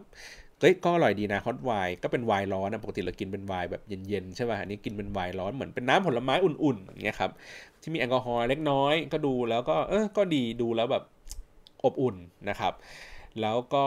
[0.60, 7.32] เฮ้ยก็อร่อยดีนะ hot wine ก็เป็นไวน์ร้อนนะปกติเรากินเป็นไวน์แบบเย็นๆใช่ป่ะอันนี้กินเป็นไวน์ร้อนเหมือนเป็นน้ำผลไม้อุ่นๆอย่างเงี้ยครับ
[7.82, 11.04] ที่มีแอลกอฮอล์เล็กน้อยก็ดูแล้วก็เออก็ดีดูแล้วแบบ
[11.84, 12.16] อบอุ่น
[12.50, 12.74] นะครับ
[13.42, 13.86] แล้วก็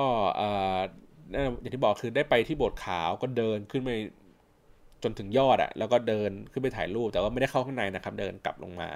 [1.60, 3.90] อย่างที่บอกคือได้ไปที่โบสถ์ขาวก็เดินขึ้นไป
[5.02, 8.90] จนถึงยอดอะแล้วก็เดินขึ้นไปถ่ายรูป แต่ว่าไม่ได้เข้าข้างในนะครับ เดินกลับลงมา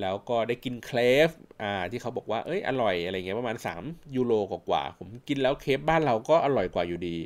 [0.00, 0.98] แล้วก็ได้กินเคร
[1.28, 1.30] ป
[1.62, 4.32] อ่าที่เขาบอกว่าเอ้ยอร่อยอะไรเงี้ยประมาณ 3 ยูโร
[4.68, 7.16] กว่าผมกินแล้วเครปบ้านเราก็อร่อยกว่าอยู่ดี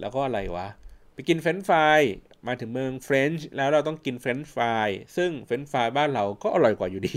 [0.00, 0.66] แล้วก็อะไรวะ
[1.14, 2.00] ไปกินเฟรนช์ฟราย
[2.46, 7.16] มาถึงเมือง French แล้วเราต้องกินเฟรนช์ฟรายซึ่งเฟรนช์ฟรายบ้านเราก็อร่อยกว่าอยู่ดี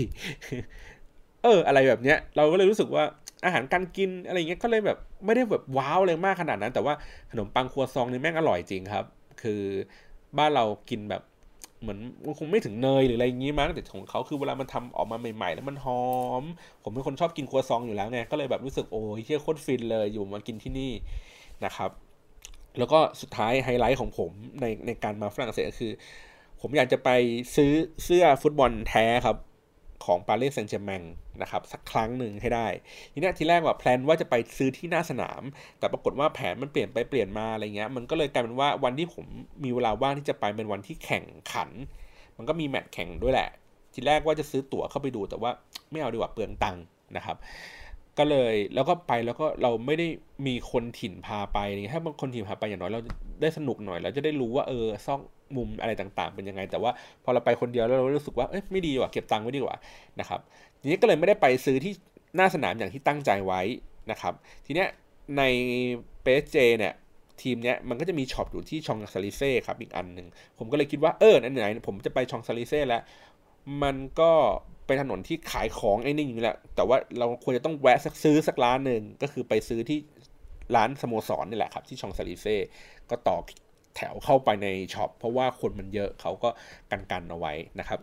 [1.42, 3.04] เออ อะไรแบบเนี้ย เราก็เลยรู้สึกว่า
[3.44, 6.94] อาหารการกินอะไรเงี้ยก็เลยแบบไม่ได้แบบว้าวเลยมากขนาดนั้น แต่ว่า
[7.30, 9.04] ขนมปังครัวซองนี่แม่งอร่อยจริงครับ
[9.42, 9.62] คือ
[10.38, 11.22] บ้านเรากินแบบ
[11.80, 16.04] เหมือนมันคงไม่ถึงเนยหรืออะไรอย่างงี้มั้งแต่ของเขาคือเวลามันทำออกมาใหม่ ๆ แล้วมันหอ
[16.42, 16.44] ม
[16.82, 20.92] ผมเป็นคนชอบกินครัวซองอยู่แล้วไงก็เลยแบบรู้สึกโอ้ยเหี้ยโคตรฟินเลยอยู่มากินที่นี่
[21.64, 21.90] นะครับ
[22.78, 25.92] แล้วก็สุดท้ายไฮไลท์ของผมในในการมาฝรั่งเศสก็คือ
[26.60, 27.10] ผมอยากจะไป
[27.56, 27.72] ซื้อ
[28.04, 29.36] เสื้อฟุตบอลแท้ครับ
[30.04, 31.02] ของปารีสแซงต์แชร์แมง
[31.42, 32.66] นะครับสักครั้งหนึ่งให้ได้
[33.12, 35.42] ทีนี้ทีแรกว่า plan ว่าจะไปซื้อที่หน้าสนาม
[35.78, 39.26] แต่ปรากฏว่าแผนมันเปลี่ยนไปเปลี่ยนมาอะไรเงี้ยมันก็เลยกลายเป็นว่าวันที่ผม
[39.64, 41.70] มีเวลาว่างที่จะไปเป็นวันที่แข่งขัน
[42.36, 43.48] มันก็มีแมตช์แข่งด้วยแหละ
[43.94, 45.50] ทีแรกว่าจะซื้อตั๋วเข้าไปดูแต่ว่า
[45.90, 46.82] ไม่เอาดีกว่าเปลืองตังค์
[47.16, 47.36] นะครับ
[48.18, 50.06] ก็เลยแล้วก็ไปแล้วก็เราไม่ได้
[50.46, 51.58] มีคนถิ่นพาไป
[51.92, 53.02] ถ้ามีคนถิ่นพาไปอย่างน้อยเรา
[53.42, 55.20] ได้สนุกหน่อยเราจะได้รู้ว่าเออซอก
[55.56, 56.90] มุมอะไรต่างๆ เป็นยังไง แต่ว่า
[57.24, 59.76] พอเราไปคนเดียวแล้วเรารู้สึกว่าเอ้ยไม่ดีว่ะเก็บตังค์ไว้ดีกว่า
[60.20, 60.40] นะครับ
[60.80, 61.92] ทีนี้ก็เลยไม่ได้ไปซื้อที่
[62.36, 63.60] หน้าสนามอย่างที่ตั้งใจไว้
[64.10, 64.34] นะครับ
[64.66, 64.88] ทีเนี้ย
[65.36, 65.42] ใน
[66.22, 66.94] เปแอสเชเนี่ย
[67.42, 70.26] ทีมเนี้ยมันก็จะมี shop อยู่ที่ชองซาลิเซ่ครับอีกอันหนึ่ง
[70.58, 73.02] ผมก็เลยคิดว่าเออไหนผมจะไปชองซาลิเซ่แล้ว
[73.82, 74.32] มันก็
[74.86, 79.98] เป็นถนนที่ขายของไอ้นี่อยู่แล้วแต่ว่าเราควรจะต้องแวะสักซื้อสักร้านหนึ่งก็คือไปซื้อที่
[80.76, 82.56] ร้านสโมสรนี่แหละครับ ที่ชองซาลิเซ่
[83.10, 83.36] ก็ต่อ
[83.96, 86.50] แถวเข้าไปใน shop เพราะว่าคนมันเยอะเขาก็
[86.90, 88.00] กันกันเอาไว้นะครับ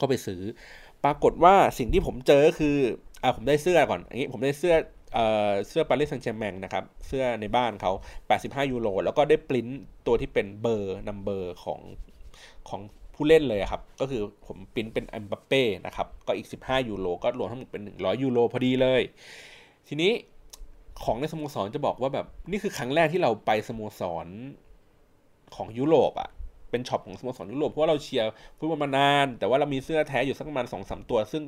[0.00, 0.40] ก็ไปซื้อ
[1.04, 2.76] ปรากฏว่าสิ่งที่ผมเจอคือ
[3.22, 4.74] อ่าผมได้เสื้อก่อนอันนี้ผมได้เสื้อ
[5.14, 7.92] เอ่อเสื้อปารีสแซงต์แชร์แมงนะครับ เสื้อในบ้านเขา
[8.32, 9.68] 85 ยูโร แล้วก็ได้ปริ้น
[10.06, 11.80] ตัวที่เป็นเบอร์ number ของ
[12.68, 12.80] ของ
[13.14, 19.02] ผู้เล่นเลยครับ ก็คือผมปริ้นเป็นเอ็มบัปเป้นะครับ ก็อีก 15 ยูโรก็รวมทั้งหมดเป็น 100 ยูโรพอดีเลย
[19.88, 20.12] ทีนี้
[21.04, 24.26] ของในสโมสรจะบอกว่าแบบนี่คือครั้งแรกที่เราไปสโมสร
[25.56, 26.30] ของยุโรปอะ
[26.70, 31.42] เป็น shop ของสโมสรยุโรปเพราะว่าเราเชียร์ฟุตบอลมานาน แต่ว่าเรามีเสื้อแท้อยู่สักประมาณสองสามตัว ซึ่ง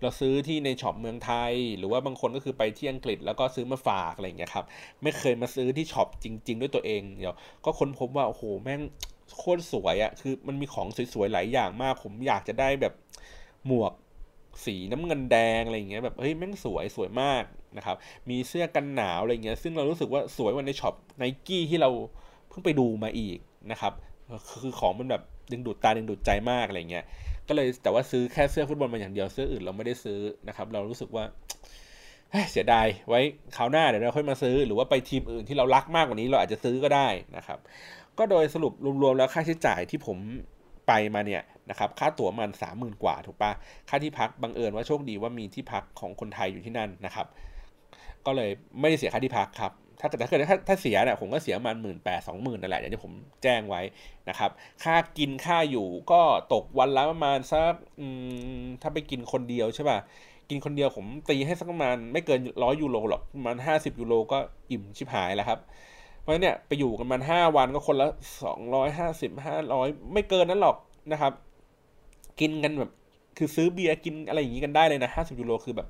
[0.00, 4.66] เราซื้อที่ใน shop เมืองไทย หรือว่าบางคนก็คือไปที่อังกฤษแล้วก็ซื้อมาฝากอะไรอย่างเงี้ยครับ
[5.02, 8.80] ไม่เคยมาซื้อที่ shop จริง ๆ ด้วยตัวเองเดี๋ยวก็ค้นพบว่าโอ้โหแม่ง
[9.38, 12.94] โคตรสวยอะคือมันมีของสวยๆหลายอย่างมาก ผมอยากจะได้แบบ
[13.66, 13.92] หมวก
[14.64, 17.44] สีน้ำเงินแดงอะไรอย่างเงี้ยแบบเฮ้ยแม่งสวยสวยมาก
[17.76, 17.96] นะครับ
[18.30, 21.90] มีเสื้อกันหนาวอะไรเงี้ย ซึ่งเรารู้สึกว่าสวยกว่าใน shop ไนกี้ที่เรา
[22.48, 23.38] เพิ่งไปดูมาอีก
[23.70, 23.92] นะครับ
[24.62, 25.22] คือของมันแบบ
[25.52, 27.04] ดึงดูดตาดึงดูดใจมากอะไรเงี้ย
[27.48, 31.24] ก็เลยแต่ว่าซื้อแค่เสื้อฟุตบอลมาอย่างเดียวเสื้ออื่นเราไม่ได้ซื้อนะครับ เรารู้สึกว่า
[32.52, 33.20] เสียดายไว้
[33.56, 37.58] คราวหน้าเดี๋ยวเราค่อยมาซื้อ หรือว่าไปทีมอื่นที่เรารักมากกว่านี้เราอาจจะซื้อก็ได้นะครับ
[38.18, 40.18] ก็โดยสรุปรวมๆแล้วค่าใช้จ่ายที่ผม
[40.86, 43.52] ไปมาเนี่ยนะครับค่าตั๋วมันสามหมื่นกว่าถูกปะ
[43.88, 47.26] ค่าที่พักบังเอิญว่าโชคดีว่ามีที่พักของคนไทยอยู่ที่นั่นนะครับ
[48.26, 48.50] ก็เลย
[48.80, 53.82] ไม่ได้เสียค่าที่พักครับถ้าแต่ถ้าเกิดถ้าถ้าเสียเนี่ยผมก็เสียประมาณหมื่นแปดสองหมื่นนั่นแหละอย่างที่ผมแจ้งไว้
[54.28, 54.50] นะครับ
[54.84, 56.20] ค่ากินค่าอยู่ก็
[56.52, 57.74] ตกวันละประมาณสัก
[58.82, 59.98] ถ้าไปกินคนเดียวใช่ป่ะ
[60.50, 64.38] กินคนเดียวผมตีให้สักประมาณไม่เกินร้อยยูโรหรอกประมาณห้าสิบยูโรก็
[64.70, 65.58] อิ่มชิบหายแล้วครับ
[66.22, 68.08] เพราะเนี่ยไปอยู่กันมาห้าวันก็คนละ
[68.44, 70.76] สองร้อยห้าสิบห้าร้อยไม่เกินนั้นหรอก
[71.12, 71.32] นะครับ
[72.40, 72.90] กินกันแบบ
[73.38, 75.88] คือซื้อเบียร์กินอะไรอย่างนี้กันได้เลยนะห้าสิบยูโรคือแบบ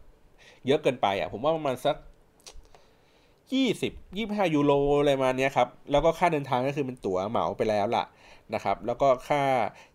[0.66, 1.96] เยอะเกินไปอะ ผมว่าประมาณสัก
[3.52, 8.04] ยี่สิบยี่ห้ายูโรอะไรประมาณเนี้ยครับ แล้วก็ค่าเดินทางก็คือเป็นตั๋วเหมาไปแล้วล่ะ
[8.54, 9.42] นะครับ แล้วก็ค่า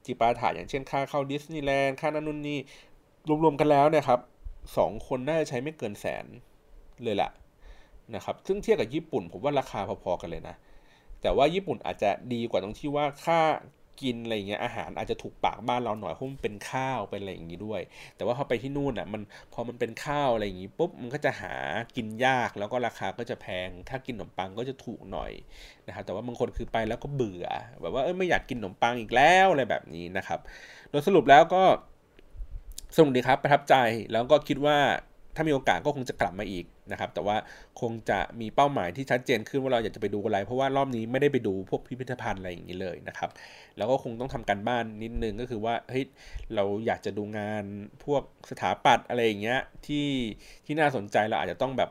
[0.05, 2.59] จิปาถาอย่างเช่นค่าเข้าดิสนีย์แลนด์ค่านั่นนู่นนี่
[3.43, 4.19] รวมๆกันแล้วเนี่ยครับ
[4.77, 6.25] สองคนน่าจะใช้ไม่เกินแสน
[7.03, 7.29] เลยล่ะ
[8.15, 10.55] นะครับซึ่งเทียบกับญี่ปุ่น ผมว่าราคาพอๆกันเลยนะ
[11.21, 13.39] แต่ว่าญี่ปุ่นอาจจะดีกว่าตรงที่ว่าค่า
[14.01, 17.81] กินอะไรเงี้ยอาหารอาจจะถูกปากบ้านเราหน่อยเพราะมันเป็นข้าวเป็นอะไรอย่างงี้ด้วย
[18.15, 19.21] แต่ว่าพอไปที่นู่นอะมัน
[19.53, 21.53] พอมันเป็นข้าวอะไรอย่างงี้ปุ๊บมันก็จะหา
[21.95, 25.31] กินยากแล้วก็ราคาก็จะแพง ถ้ากินขนมปังก็จะถูกหน่อย
[25.87, 27.47] นะครับแต่ว่าบางคนคือไปแล้วก็เบื่อ
[27.81, 30.39] แบบว่าเออไม่อยากกินขนมปังอีกแล้วอะไรแบบนี้นะครับ
[30.89, 31.63] โดยสรุปแล้วก็
[32.95, 33.75] สนุกดีครับประทับใจ
[34.11, 34.77] แล้วก็คิดว่า
[35.37, 37.37] ถ้ามีโอกาสก็คงจะกลับมาอีกนะครับ แต่ว่า
[37.81, 43.29] คงจะมีเป้าหมายที่ชัดเจนขึ้นว่าเราอยากจะไปดูอะไร เพราะว่ารอบนี้ไม่ได้ไปดูพวกพิพิธภัณฑ์อะไรอย่างนี้เลยนะครับ
[43.77, 46.05] แล้วก็คงต้องทำการบ้านนิดนึงก็คือว่าเฮ้ย
[46.55, 47.63] เราอยากจะดูงาน
[48.05, 50.07] พวกสถาปัตย์อะไรอย่างเงี้ยที่
[50.65, 51.89] ที่น่าสนใจเราอาจจะต้องแบบ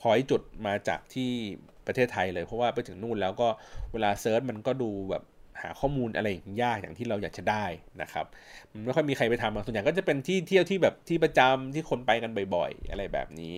[0.00, 1.30] พอยจุดมาจากที่
[1.86, 3.48] ประเทศไทยเลย เพราะว่าไปถึงนู่นแล้วก็
[3.92, 5.22] เวลา search มันก็ดูแบบ
[5.62, 6.28] หาข้อมูลอะไร
[6.62, 7.64] ยากอย่างที่เราอยากจะได้
[8.02, 8.26] นะครับ
[8.72, 13.54] มันไม่ค่อยมีใครไปทำส่วนใหญ่ก็จะเป็นที่เที่ยวที่แบบที่ประจำที่คนไปกันบ่อย ๆ อะไรแบบนี้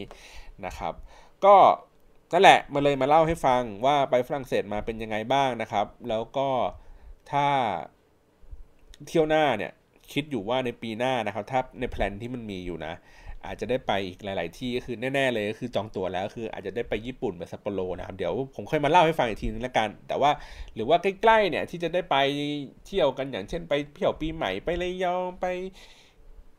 [0.67, 0.95] นะครับ
[1.45, 1.57] ก็
[2.33, 6.49] นั่นแหละมาเลยมาเล่าให้ฟังว่าไปฝรั่งเศสมาเป็นยังไงบ้างนะครับ แล้วก็
[7.31, 7.47] ถ้า
[9.07, 9.73] เที่ยวหน้าเนี่ย
[10.13, 12.95] คิดอยู่ว่าในปีหน้านะครับ ถ้าใน plan ที่มันมีอยู่นะ
[13.49, 20.31] อาจจะได้ไปอีกหลาย ๆ ที่ก็คือแน่ ๆ เลยก็คือจองตั๋วแล้วคืออาจจะได้ไปญี่ปุ่นแบบซัปโปโรนะครับเดี๋ยวผมค่อยมาเล่าให้ฟังอีกทีนึงแล้วกัน แต่ว่า
[20.75, 22.17] หรือว่าใกล้ ๆ เนี่ยที่จะได้ไป
[22.87, 25.47] เที่ยวกันอย่างเช่น ไปเที่ยวปีใหม่ไประยองไป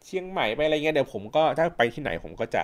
[0.05, 2.61] เชียงใหม่ไปอะไรเงี้ยเดี๋ยวผมก็ถ้าไปที่ไหนผมก็จะ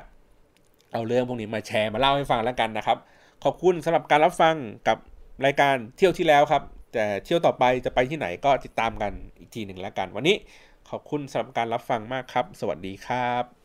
[0.94, 2.98] เอาเรื่องพวกนี้มาแชร์มาเล่าให้ฟังแล้วกันนะครับ
[3.44, 4.56] ขอบคุณสำหรับการรับฟัง
[4.88, 4.98] กับ
[5.46, 6.64] รายการเที่ยวที่แล้วครับ
[6.94, 10.36] แต่เที่ยวต่อไปจะไปที่ไหนก็ติดตามกันอีกทีหนึ่งแล้วกัน วันนี้
[10.90, 13.65] ขอบคุณสำหรับการรับฟังมากครับ สวัสดีครับ